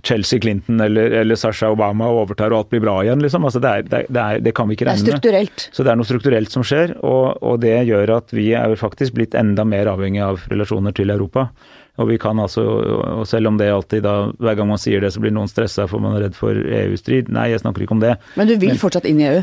[0.04, 3.46] Chelsea Clinton eller, eller Sasha Obama overtar og alt blir bra igjen, liksom.
[3.48, 5.08] Altså det, er, det, er, det, kan vi ikke regne med.
[5.08, 5.68] Det er strukturelt.
[5.74, 9.18] Så det er noe strukturelt som skjer, og, og, det gjør at vi er faktisk
[9.18, 11.50] blitt enda mer avhengig av relasjoner til Europa.
[12.00, 12.64] Og vi kan altså,
[13.22, 15.88] og selv om det alltid da, hver gang man sier det, så blir noen stressa
[15.92, 17.30] for man er redd for EU-strid.
[17.34, 18.16] Nei, jeg snakker ikke om det.
[18.40, 19.42] Men du vil Men, fortsatt inn i EU?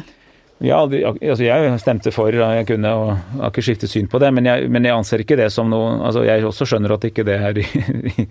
[0.64, 4.32] Ja, altså jeg stemte for jeg kunne, og har ikke skiftet syn på det.
[4.34, 7.24] Men jeg, men jeg, anser ikke det som noe altså Jeg også skjønner at ikke
[7.26, 7.66] det er i,
[8.10, 8.26] i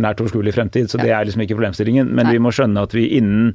[0.00, 2.08] nært overskuelig fremtid, så det er liksom ikke problemstillingen.
[2.16, 3.52] Men vi må skjønne at vi innen,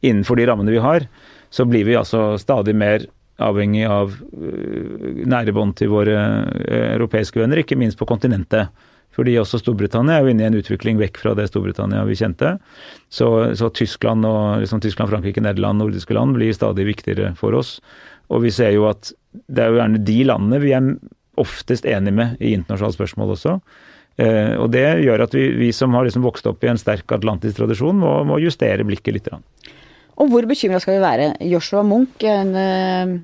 [0.00, 1.04] innenfor de rammene vi har,
[1.52, 3.04] så blir vi altså stadig mer
[3.40, 8.72] avhengig av øh, nære bånd til våre øh, europeiske venner, ikke minst på kontinentet.
[9.16, 12.54] Fordi også Storbritannia er jo inne i en utvikling vekk fra det Storbritannia vi kjente.
[13.10, 17.78] Så, så Tyskland, og, liksom Tyskland, Frankrike, Nederland, nordiske land blir stadig viktigere for oss.
[18.30, 19.10] Og vi ser jo at
[19.50, 20.92] det er jo gjerne de landene vi er
[21.40, 23.56] oftest enige med i internasjonale spørsmål også.
[24.20, 27.10] Eh, og det gjør at vi, vi som har liksom vokst opp i en sterk
[27.14, 29.30] atlantisk tradisjon, må, må justere blikket litt.
[30.20, 31.28] Og hvor bekymra skal vi være?
[31.48, 33.14] Joshua Munch, en uh,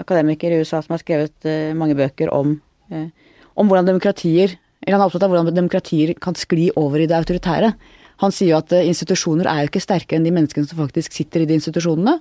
[0.00, 2.54] akademiker i USA som har skrevet uh, mange bøker om,
[2.94, 4.56] uh, om hvordan demokratier
[4.86, 7.72] eller han er opptatt av hvordan demokratier kan skli over i det autoritære.
[8.22, 11.16] Han sier jo at eh, institusjoner er jo ikke sterkere enn de menneskene som faktisk
[11.16, 12.20] sitter i de institusjonene.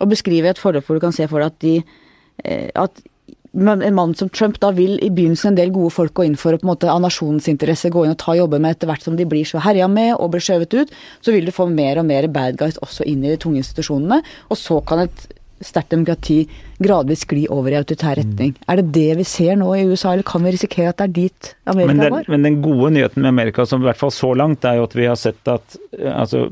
[0.00, 1.76] Og beskriver et forløp hvor du kan se for deg at de
[2.44, 3.04] eh, at
[3.56, 6.52] en mann som Trump da vil i begynnelsen en del gode folk gå inn for
[6.52, 9.06] å på en måte av nasjonens interesse gå inn og ta jobber med etter hvert
[9.06, 10.92] som de blir så herja med og blir skjøvet ut,
[11.24, 14.20] så vil du få mer og mer bad guys også inn i de tunge institusjonene.
[14.50, 15.26] Og så kan et
[15.64, 16.42] sterkt demokrati
[16.82, 18.52] gradvis skli over i autoritær retning.
[18.56, 18.62] Mm.
[18.68, 21.16] Er det det vi ser nå i USA, eller kan vi risikere at det er
[21.16, 22.30] dit Amerika men den, går?
[22.34, 24.96] Men den gode nyheten med Amerika, som i hvert fall så langt, er jo at
[24.98, 25.78] vi har sett at
[26.12, 26.46] altså,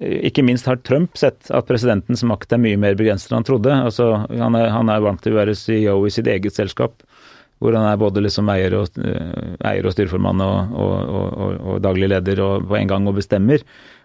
[0.00, 3.74] ikke minst har Trump sett at presidentens makt er mye mer begrenset enn han trodde.
[3.74, 7.04] Altså, han, er, han er vant til å være CEO i sitt eget selskap,
[7.62, 8.98] hvor han er både liksom eier, og,
[9.64, 13.62] eier og styrformann og, og, og, daglig leder og på en gang og bestemmer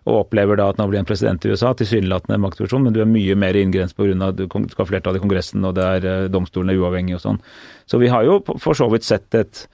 [0.10, 3.10] og opplever da at nå blir en president i USA tilsynelatende maktposisjon, men du er
[3.10, 4.18] mye mer inngrenset pga.
[4.32, 7.40] at du skal ha flertall i Kongressen og det er eh, domstolene uavhengige og sånn.
[7.86, 9.68] Så vi har jo for så vidt sett et,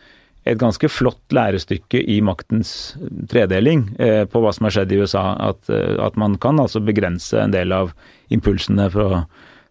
[0.44, 2.98] et ganske flott lærestykke i maktens
[3.32, 5.24] tredeling eh, på hva som har skjedd i USA.
[5.48, 7.96] At, eh, at, man kan altså begrense en del av
[8.34, 9.24] impulsene fra,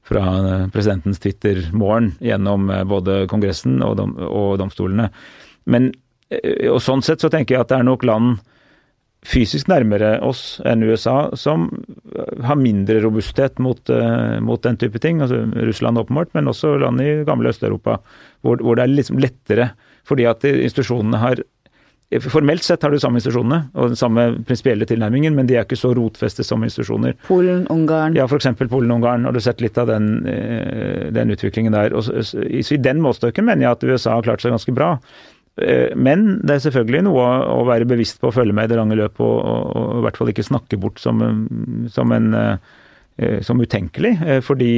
[0.09, 0.24] fra
[0.72, 5.11] presidentens Twitter-morgen gjennom eh, både Kongressen og, dom, og domstolene.
[5.68, 5.92] Men,
[6.72, 8.38] og sånn sett så tenker jeg at det er nok land
[9.27, 11.68] fysisk nærmere oss enn USA, som
[12.47, 15.20] har mindre robusthet mot, uh, mot den type ting.
[15.24, 17.99] altså Russland åpenbart, men også land i gamle Øst-Europa,
[18.43, 19.70] hvor, hvor, det er liksom lettere.
[20.07, 21.43] Fordi at institusjonene har
[22.07, 25.79] Formelt sett har du samme institusjonene og den samme prinsipielle tilnærmingen, men de er ikke
[25.79, 27.16] så rotfestet som institusjoner.
[27.27, 28.47] Polen, Ungarn Ja, f.eks.
[28.70, 29.24] Polen og Ungarn.
[29.27, 31.97] Har du sett litt av den, eh, den utviklingen der?
[31.99, 34.93] Og så, I den målstokken mener jeg at USA har klart seg ganske bra.
[35.57, 38.80] Eh, men det er selvfølgelig noe å være bevisst på å følge med i det
[38.80, 41.22] lange løp, og, og, og, i hvert fall ikke snakke bort som,
[41.92, 42.32] som, en,
[43.46, 44.16] som utenkelig.
[44.44, 44.72] Fordi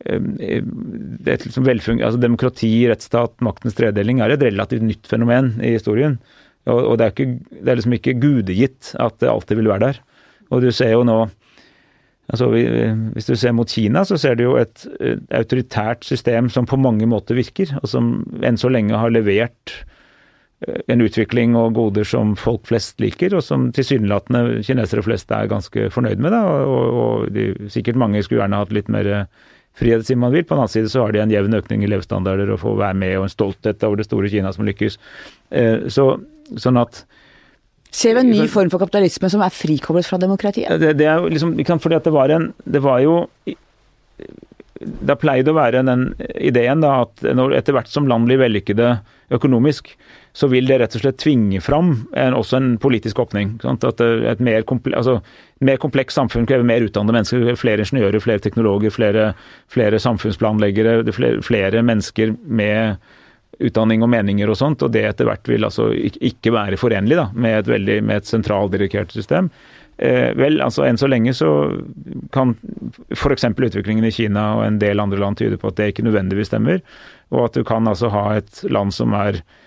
[0.00, 6.16] det liksom altså Demokrati, rettsstat, maktens tredeling er et relativt nytt fenomen i historien.
[6.68, 9.90] Og, og det, er ikke, det, er liksom ikke gudegitt at det alltid vil være
[9.90, 10.00] der.
[10.50, 11.20] Og du ser jo nå
[12.30, 16.68] altså Hvis du ser mot Kina, så ser du jo et, et autoritært system som
[16.68, 19.89] på mange måter virker, og som enn så lenge har levert eh,
[20.60, 25.88] en utvikling og goder som folk flest liker, og som tilsynelatende kinesere flest er ganske
[25.94, 26.34] fornøyd med.
[26.34, 29.08] Da, og, og de, sikkert mange skulle gjerne hatt litt mer
[29.78, 30.44] frihet, siden man vil.
[30.44, 32.98] På den annen side så har de en jevn økning i levestandarder og får være
[33.02, 35.00] med, og en stolthet over det store Kina som lykkes.
[35.50, 36.12] Eh, så
[36.58, 37.04] Sånn at
[37.94, 40.80] Ser vi en ny form for kapitalisme som er frikoblet fra demokratiet?
[40.82, 43.20] Det, det er jo liksom, fordi at det var en Det var jo
[44.80, 46.08] da pleide å være den
[46.40, 48.94] ideen da at når, etter hvert som land blir vellykkede
[49.36, 49.92] økonomisk,
[50.32, 53.56] så vil det rett og slett tvinge fram en, også en politisk åpning.
[53.64, 53.84] Sant?
[53.86, 55.18] At et mer, komple, altså,
[55.66, 57.56] mer komplekst samfunn krever mer utdannede mennesker.
[57.58, 59.32] Flere ingeniører, flere teknologer, flere,
[59.72, 63.00] flere samfunnsplanleggere, flere, flere mennesker med
[63.60, 67.26] utdanning og meninger og sånt, og det etter hvert vil altså ikke være forenlig da,
[67.34, 69.50] med et, veldig, et sentraldirigert system.
[70.00, 71.50] Eh, vel, altså Enn så lenge så
[72.32, 72.54] kan
[73.12, 73.44] f.eks.
[73.50, 76.80] utviklingen i Kina og en del andre land tyde på at det ikke nødvendigvis stemmer,
[77.34, 79.58] og at du kan altså ha et land som er eh,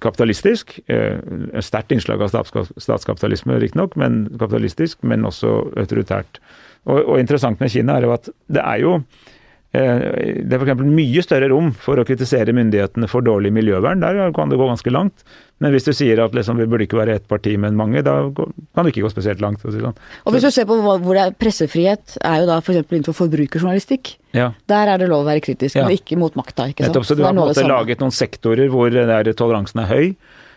[0.00, 0.78] kapitalistisk.
[0.86, 1.18] Eh,
[1.60, 6.40] sterkt innslag av statskapitalisme, riktignok, men kapitalistisk, men også autoritært.
[6.86, 9.44] Og, og interessant med Kina er jo at det er jo Eh,
[9.76, 10.84] det er f.eks.
[10.88, 14.00] mye større rom for å kritisere myndighetene for dårlig miljøvern.
[14.00, 15.26] Der kan det gå ganske langt.
[15.60, 18.14] Men hvis du sier at liksom, vi burde ikke være ett parti, men mange, da
[18.36, 19.62] kan det ikke gå spesielt langt.
[19.64, 19.96] Si sånn.
[20.24, 22.82] Og Hvis du ser på hvor det er pressefrihet, er jo da f.eks.
[22.86, 24.14] For innenfor forbrukerjournalistikk.
[24.36, 24.50] Ja.
[24.70, 25.86] Der er det lov å være kritisk, ja.
[25.86, 26.68] men ikke mot makta.
[26.72, 26.92] ikke sant?
[26.92, 30.10] Nettopp, så du har på en måte laget noen sektorer hvor der toleransen er høy.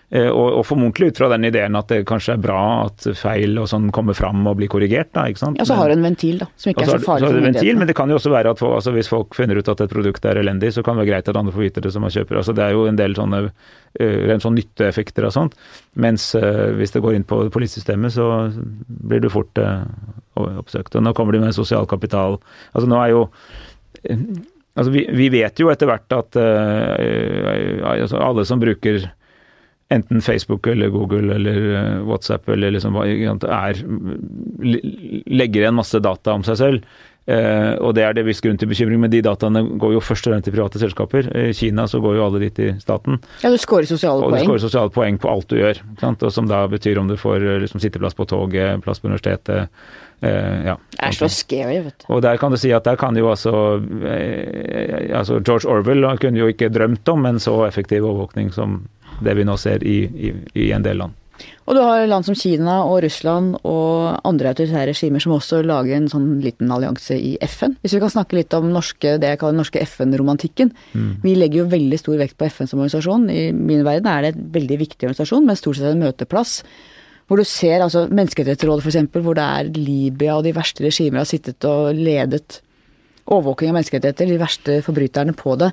[0.10, 3.60] Eh, og, og, formodentlig ut fra den ideen at det kanskje er bra at feil
[3.62, 5.12] og sånn kommer fram og blir korrigert.
[5.14, 5.60] da, ikke sant?
[5.62, 7.78] Ja, så har du en ventil, da, som ikke er så farlig så for ventil,
[7.78, 10.26] Men det kan jo også være at altså, hvis folk finner ut at et produkt
[10.26, 12.40] er elendig, så kan det være greit at andre får vite det som man kjøper.
[12.42, 15.60] altså Det er jo en del sånne uh, rent sånn nytteeffekter og sånt.
[15.94, 18.50] Mens uh, hvis det går inn på politisystemet, så
[18.90, 19.86] blir du fort uh,
[20.42, 20.98] oppsøkt.
[20.98, 22.42] Og nå kommer de med sosial kapital.
[22.74, 23.28] Altså nå er jo
[24.80, 29.10] Altså, vi, vi, vet jo etter hvert at altså, alle som bruker
[29.90, 33.80] enten Facebook eller Google eller eh, WhatsApp eller liksom er,
[35.26, 36.90] legger igjen masse data om seg selv.
[37.30, 40.26] Eh, og det er det viss grunn til bekymring, men de dataene går jo først
[40.26, 41.30] og fremst til private selskaper.
[41.38, 43.20] I Kina så går jo alle dit i staten.
[43.44, 44.34] Ja, du scorer sosiale og poeng.
[44.34, 45.82] Og du scorer sosiale poeng på alt du gjør.
[46.02, 46.26] Sant?
[46.26, 49.70] Og som da betyr om du får eh, liksom, sitteplass på toget, plass på universitetet.
[50.26, 52.08] Eh, ja, det er så scary, vet du.
[52.16, 53.54] Og der kan du si at der kan jo altså,
[54.10, 58.82] eh, altså George Orwell kunne jo ikke drømt om en så effektiv overvåkning som
[59.26, 60.34] det vi nå ser i, i,
[60.68, 61.16] i en del land.
[61.70, 65.96] Og du har land som Kina og Russland og andre autoritære regimer som også lager
[65.96, 67.78] en sånn liten allianse i FN.
[67.84, 70.74] Hvis vi kan snakke litt om norske, det jeg kaller den norske FN-romantikken.
[70.94, 71.12] Mm.
[71.24, 73.28] Vi legger jo veldig stor vekt på FN som organisasjon.
[73.32, 76.64] I min verden er det en veldig viktig organisasjon, men stort sett en møteplass.
[77.30, 81.30] Hvor du ser altså Menneskerettighetsrådet f.eks., hvor det er Libya og de verste regimer har
[81.30, 82.64] sittet og ledet
[83.30, 85.70] overvåking av menneskerettigheter, de verste forbryterne på det.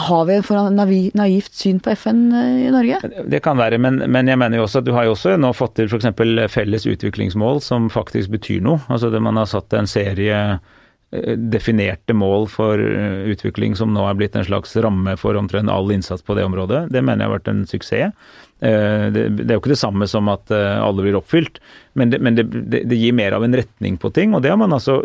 [0.00, 3.00] Har vi for naivt syn på FN eh, i Norge?
[3.28, 5.52] Det kan være, men, men, jeg mener jo også at du har jo også nå
[5.56, 6.10] fått til f.eks.
[6.52, 8.82] felles utviklingsmål som faktisk betyr noe.
[8.88, 14.04] Altså det Man har satt en serie eh, definerte mål for eh, utvikling som nå
[14.08, 16.86] er blitt en slags ramme for omtrent all innsats på det området.
[16.94, 18.36] Det mener jeg har vært en suksess.
[18.60, 21.62] Det, er jo ikke det samme som at alle blir oppfylt,
[21.96, 24.34] men, det, men det, det, gir mer av en retning på ting.
[24.36, 24.98] Og det har man altså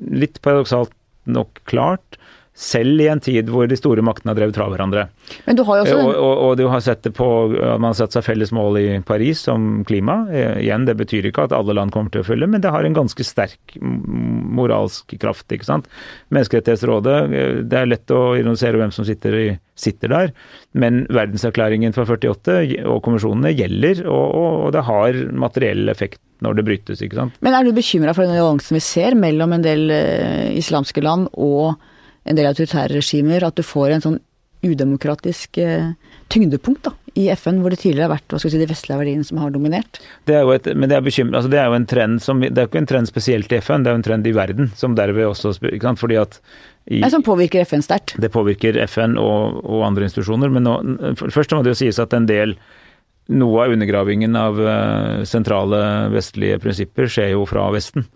[0.00, 0.94] litt paradoksalt
[1.28, 2.16] nok klart
[2.52, 5.06] selv i en tid hvor de store maktene har drevet fra hverandre.
[5.46, 5.98] Men du har jo også...
[6.02, 7.26] Og, og, og, du har sett det på,
[7.56, 10.18] man har sett seg felles mål i Paris som klima.
[10.28, 12.84] Eh, igjen, det betyr ikke at alle land kommer til å følge, men det har
[12.84, 15.46] en ganske sterk moralsk kraft.
[15.48, 15.88] ikke sant?
[16.34, 20.34] Menneskerettighetsrådet, eh, det er lett å ironisere hvem som sitter, i, sitter der,
[20.76, 24.26] men verdenserklæringen fra 48 og konvensjonene gjelder, og,
[24.66, 27.00] og det har materiell effekt når det brytes.
[27.00, 27.40] ikke sant?
[27.40, 29.88] Men er du bekymra for den alliansen vi ser mellom en del
[30.58, 31.78] islamske land og
[32.24, 34.20] en del autoritære regimer, at du får en sånn
[34.62, 35.92] udemokratisk eh,
[36.30, 39.26] tyngdepunkt da, i FN, hvor det tidligere har vært hva skal si, de vestlige verdiene
[39.26, 39.98] som har dominert.
[40.28, 42.54] Det er jo et, men det er, altså det er jo en trend som Det
[42.54, 44.94] er ikke en trend spesielt i FN, det er jo en trend i verden, som
[44.98, 46.38] derved også ikke sant, fordi at
[46.86, 48.16] i, ja, Som påvirker FN sterkt?
[48.18, 50.50] Det påvirker FN og, og andre institusjoner.
[50.50, 50.72] Men nå,
[51.20, 52.56] først må det jo sies at en del
[53.30, 55.78] noe av undergravingen av uh, sentrale
[56.10, 58.08] vestlige prinsipper skjer jo fra Vesten.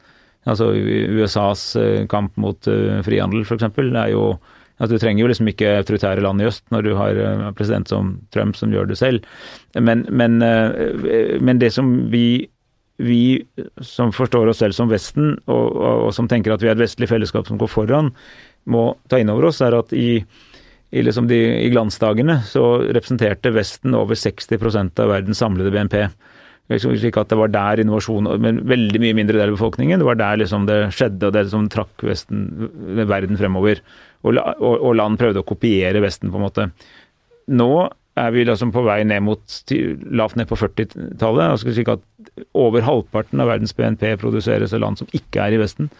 [0.46, 4.36] Altså USAs uh, kamp mot uh, frihandel, f.eks., er jo
[4.76, 8.18] Du trenger jo liksom ikke autoritære land i øst når du har en president som
[8.30, 9.24] Trump som gjør det selv.
[9.72, 10.36] Men, men,
[11.40, 12.50] men det som vi,
[13.00, 13.40] vi
[13.80, 16.82] som forstår oss selv som Vesten, og, og, og som tenker at vi er et
[16.84, 18.12] vestlig fellesskap som går foran,
[18.68, 20.20] må ta inn over oss, er at i
[20.90, 22.62] i, liksom de, i glansdagene så
[22.94, 25.98] representerte Vesten over 60% av verdens samlede BNP.
[26.72, 30.00] Liksom slik at det var der innovasjon Men veldig mye mindre del av befolkningen.
[30.02, 32.70] Det var der liksom det skjedde, og det som trakk Vesten,
[33.06, 33.82] verden fremover.
[34.26, 36.68] Og, og, og, land prøvde å kopiere Vesten, på en måte.
[37.46, 37.70] Nå
[38.16, 39.72] er vi liksom på vei ned mot
[40.18, 41.46] lavt ned på 40-tallet.
[41.46, 42.04] Altså slik at
[42.56, 45.92] Over halvparten av verdens BNP produseres av land som ikke er i Vesten.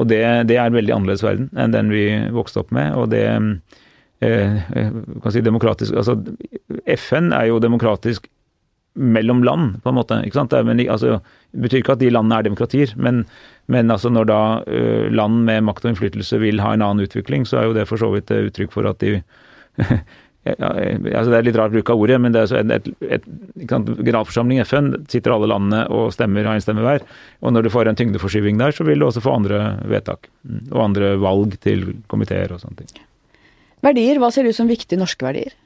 [0.00, 2.94] Og det, det er en veldig annerledes verden enn den vi vokste opp med.
[2.96, 3.26] og det
[4.24, 6.14] Eh, eh, kan si demokratisk altså
[6.94, 8.28] FN er jo demokratisk
[8.94, 10.20] mellom land, på en måte.
[10.22, 10.52] ikke sant?
[10.54, 11.18] Det, men, altså,
[11.54, 13.24] det betyr ikke at de landene er demokratier, men,
[13.66, 17.46] men altså når da uh, land med makt og innflytelse vil ha en annen utvikling,
[17.48, 19.16] så er jo det for så vidt uttrykk for at de
[20.44, 23.26] ja, altså Det er litt rart bruk av ordet, men det er et, et,
[23.56, 27.02] et generalforsamling i FN sitter alle landene og stemmer, har en stemme hver.
[27.40, 30.28] Og når du får en tyngdeforskyving der, så vil du også få andre vedtak.
[30.44, 33.08] Mm, og andre valg til komiteer og sånne ting.
[33.84, 35.56] Verdier, hva ser du som viktige norske verdier?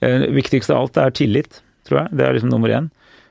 [0.00, 2.16] Det viktigste av alt er tillit, tror jeg.
[2.18, 2.90] Det er liksom nummer én.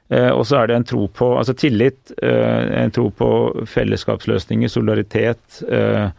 [0.09, 3.29] Eh, og så er det en tro på altså tillit, eh, en tro på
[3.69, 5.61] fellesskapsløsninger, solidaritet.
[5.69, 6.09] Eh,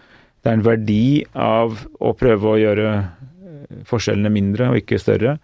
[0.41, 2.93] det er en verdi av å prøve å gjøre
[3.89, 5.39] forskjellene mindre og ikke større.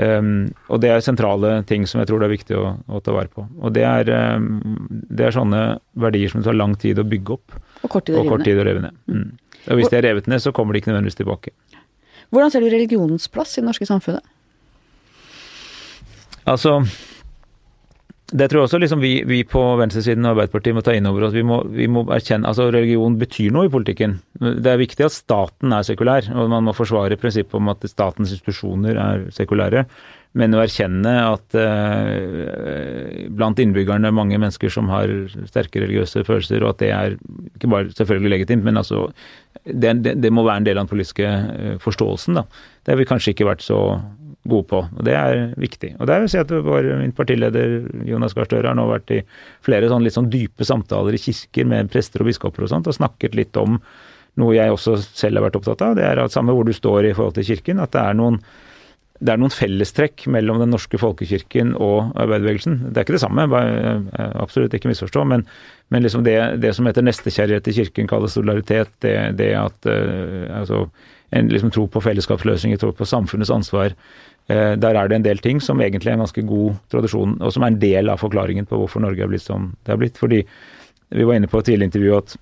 [0.00, 3.12] Um, og det er sentrale ting som jeg tror det er viktig å, å ta
[3.12, 3.42] vare på.
[3.60, 4.08] Og det er,
[4.38, 5.60] um, det er, sånne
[6.00, 7.58] verdier som tar lang tid å bygge opp.
[7.84, 8.96] Og kort tid å rive ned.
[9.10, 9.26] Mm.
[9.66, 11.52] Og hvis de er revet ned, så kommer de ikke nødvendigvis tilbake.
[12.32, 14.24] Hvordan ser du religionens plass i det norske samfunnet?
[16.48, 16.80] Altså
[18.30, 21.26] det tror jeg også liksom vi, vi, på venstresiden og Arbeiderpartiet må ta inn over
[21.26, 21.34] oss.
[21.34, 24.20] Vi må, vi må, erkjenne altså Religion betyr noe i politikken.
[24.38, 28.30] Det er viktig at staten er sekulær, og man må forsvare prinsippet om at statens
[28.36, 29.84] institusjoner er sekulære.
[30.38, 35.10] Men å erkjenne at eh, blant innbyggerne mange mennesker som har
[35.50, 37.18] sterke religiøse følelser, og at det er
[37.56, 39.08] ikke bare selvfølgelig legitimt, men altså
[39.64, 42.38] det, det, det må være en del av den politiske eh, forståelsen.
[42.38, 42.46] da.
[42.86, 43.80] Det har vi kanskje ikke vært så
[44.48, 45.92] gode på, og det er viktig.
[45.98, 47.74] Og der vil jeg si at vår, Min partileder
[48.08, 49.20] Jonas Gahr Støre har nå vært i
[49.66, 52.96] flere sånn litt sånn dype samtaler i kirker med prester og biskoper og sånt, og
[52.96, 53.76] snakket litt om
[54.40, 55.94] noe jeg også selv har vært opptatt av.
[55.98, 58.40] Det er at samme hvor du står i forhold til kirken, at det er noen
[59.20, 62.78] det er noen fellestrekk mellom den norske folkekirken og arbeiderbevegelsen.
[62.88, 63.98] Det er ikke det samme, bare,
[64.40, 65.44] absolutt ikke misforstå, men,
[65.92, 70.48] men liksom det, det, som heter nestekjærlighet i kirken kalles solidaritet, det, det at uh,
[70.62, 70.86] altså,
[71.36, 73.92] en liksom tro på fellesskapsløsninger, tro på samfunnets ansvar.
[74.50, 77.54] Uh, der er det en del ting som egentlig er en ganske god tradisjon, og
[77.54, 80.18] som er en del av forklaringen på hvorfor Norge er blitt som det er blitt.
[80.18, 80.42] Fordi
[81.10, 82.36] vi var inne på et tidligere intervju at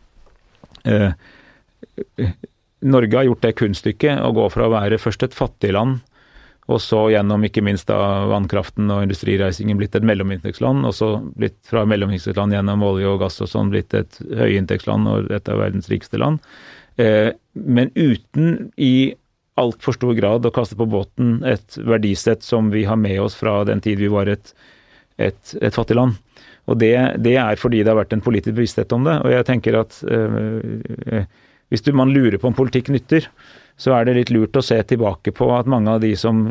[0.88, 2.32] eh,
[2.88, 5.98] Norge har gjort det kunststykket å gå fra å være først et fattig land
[6.68, 11.56] og så gjennom ikke minst da vannkraften og industrireisingen blitt et mellominntektsland, og så blitt
[11.68, 15.88] fra mellominntektsland gjennom olje og gass og sånn blitt et høyinntektsland og et av verdens
[15.88, 16.42] rikeste land.
[17.00, 19.14] Eh, men uten i
[19.58, 23.60] altfor stor grad å kaste på båten et verdisett som vi har med oss fra
[23.68, 24.54] den tid vi var et,
[25.18, 26.18] et, et fattig land.
[26.68, 26.94] Og det,
[27.24, 29.16] det, er fordi det har vært en politisk bevissthet om det.
[29.24, 31.22] Og jeg tenker at øh,
[31.72, 33.28] hvis du, man lurer på om politikk nytter,
[33.78, 36.48] så er det litt lurt å se tilbake på at mange av de som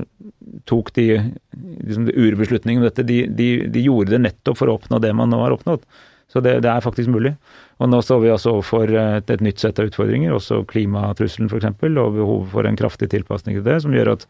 [0.70, 1.08] tok de,
[1.52, 5.34] de urbeslutningene om dette, de, de, de, gjorde det nettopp for å oppnå det man
[5.34, 5.84] nå har oppnådd.
[6.28, 7.34] Så det, det er faktisk mulig.
[7.80, 11.70] Og nå står vi altså overfor et, et nytt sett av utfordringer, også klimatrusselen f.eks.,
[11.88, 14.28] og behovet for en kraftig tilpasning til det, som gjør at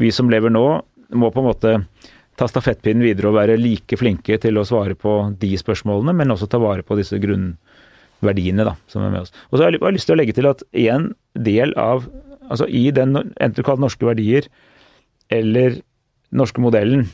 [0.00, 0.64] vi som lever nå,
[1.10, 1.74] må på en måte
[2.38, 6.48] ta stafettpinnen videre og være like flinke til å svare på de spørsmålene, men også
[6.50, 9.34] ta vare på disse grunnverdiene da, som er med oss.
[9.50, 12.08] Og så har jeg lyst til å legge til at en del av
[12.50, 14.48] Altså i den, enten du kaller norske verdier
[15.30, 15.76] eller
[16.34, 17.04] norske modellen,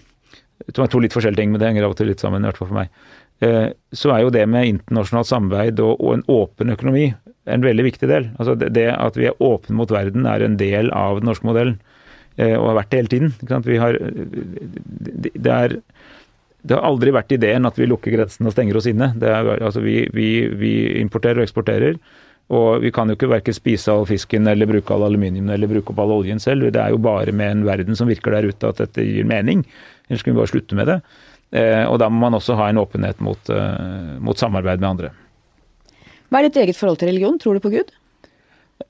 [0.72, 2.50] som er to litt forskjellige ting, men det henger av og til litt sammen, i
[2.50, 3.06] hvert fall for meg,
[3.44, 7.10] eh, så er jo det med internasjonalt samarbeid og, og en åpen økonomi
[7.46, 8.28] en veldig viktig del.
[8.40, 11.46] Altså det, det, at vi er åpne mot verden er en del av den norske
[11.46, 11.78] modellen,
[12.36, 13.64] eh, og har vært det hele tiden.
[13.66, 15.76] Vi har, det, er,
[16.66, 19.12] det har aldri vært ideen at vi lukker grensen og stenger oss inne.
[19.22, 22.00] Er, altså vi, vi, vi importerer og eksporterer.
[22.54, 25.90] Og vi kan jo ikke verken spise all fisken eller bruke all aluminium eller bruke
[25.90, 26.68] opp all oljen selv.
[26.70, 29.64] Det er jo bare med en verden som virker der ute at dette gir mening.
[30.08, 31.00] Ellers kan vi bare slutte med det.
[31.54, 35.12] Eh, og da må man også ha en åpenhet mot, eh, mot samarbeid med andre.
[36.30, 37.38] Hva er ditt eget forhold til religion?
[37.38, 37.94] Tror du på Gud?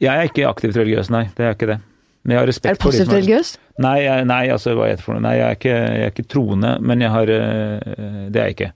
[0.02, 1.28] Jeg er ikke aktivt religiøs, nei.
[1.36, 1.78] Det er ikke det.
[2.26, 3.52] Men jeg har respekt Er du passivt for religiøs?
[3.84, 5.22] Nei, jeg, nei, altså hva er det for noe?
[5.28, 8.00] Nei, jeg er ikke, jeg er ikke troende, men jeg har eh,
[8.32, 8.72] Det er jeg ikke.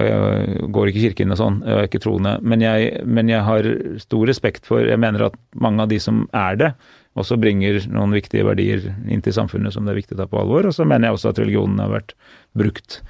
[0.00, 2.32] Og jeg går ikke i kirken og sånn, jeg er ikke troende.
[2.42, 3.68] Men jeg, men jeg har
[4.00, 6.70] stor respekt for Jeg mener at mange av de som er det,
[7.18, 10.40] også bringer noen viktige verdier inn til samfunnet som det er viktig å ta på
[10.42, 10.68] alvor.
[10.70, 12.14] Og så mener jeg også at religionen har vært
[12.58, 13.00] brukt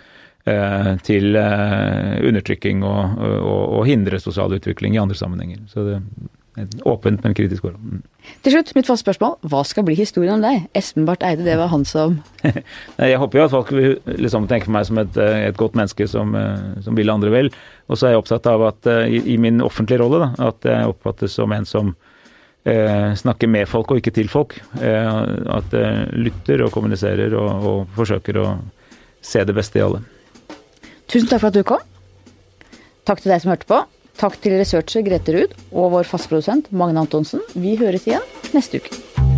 [0.49, 5.65] eh, til eh, undertrykking og, og, og hindre sosial utvikling i andre sammenhenger.
[5.69, 6.05] Så det er
[6.59, 7.81] et åpent, men kritisk forhold.
[7.85, 8.01] Mm.
[8.45, 9.37] Til slutt, mitt faste spørsmål.
[9.53, 10.67] Hva skal bli historien om deg?
[10.77, 12.19] Espen Barth Eide, det var han som
[12.99, 15.61] Nei, Jeg håper jo at folk vil liksom tenke på meg som et, eh, et
[15.61, 17.53] godt menneske som, eh, som vil andre vel.
[17.89, 20.69] Og så er jeg opptatt av at eh, i, i min offentlige rolle, da, at
[20.73, 21.95] jeg oppfattes som en som
[22.65, 24.57] eh, snakke med folk og ikke til folk.
[24.81, 25.23] Eh,
[25.59, 28.49] at jeg lytter og kommuniserer og, og forsøker å
[29.21, 30.03] se det beste i alle.
[31.11, 31.83] Tusen takk for at du kom.
[33.09, 33.81] Takk til deg som hørte på.
[34.21, 37.43] Takk til researcher Grete Ruud og vår fastprodusent Magne Antonsen.
[37.57, 39.30] Vi høres igjen neste uke.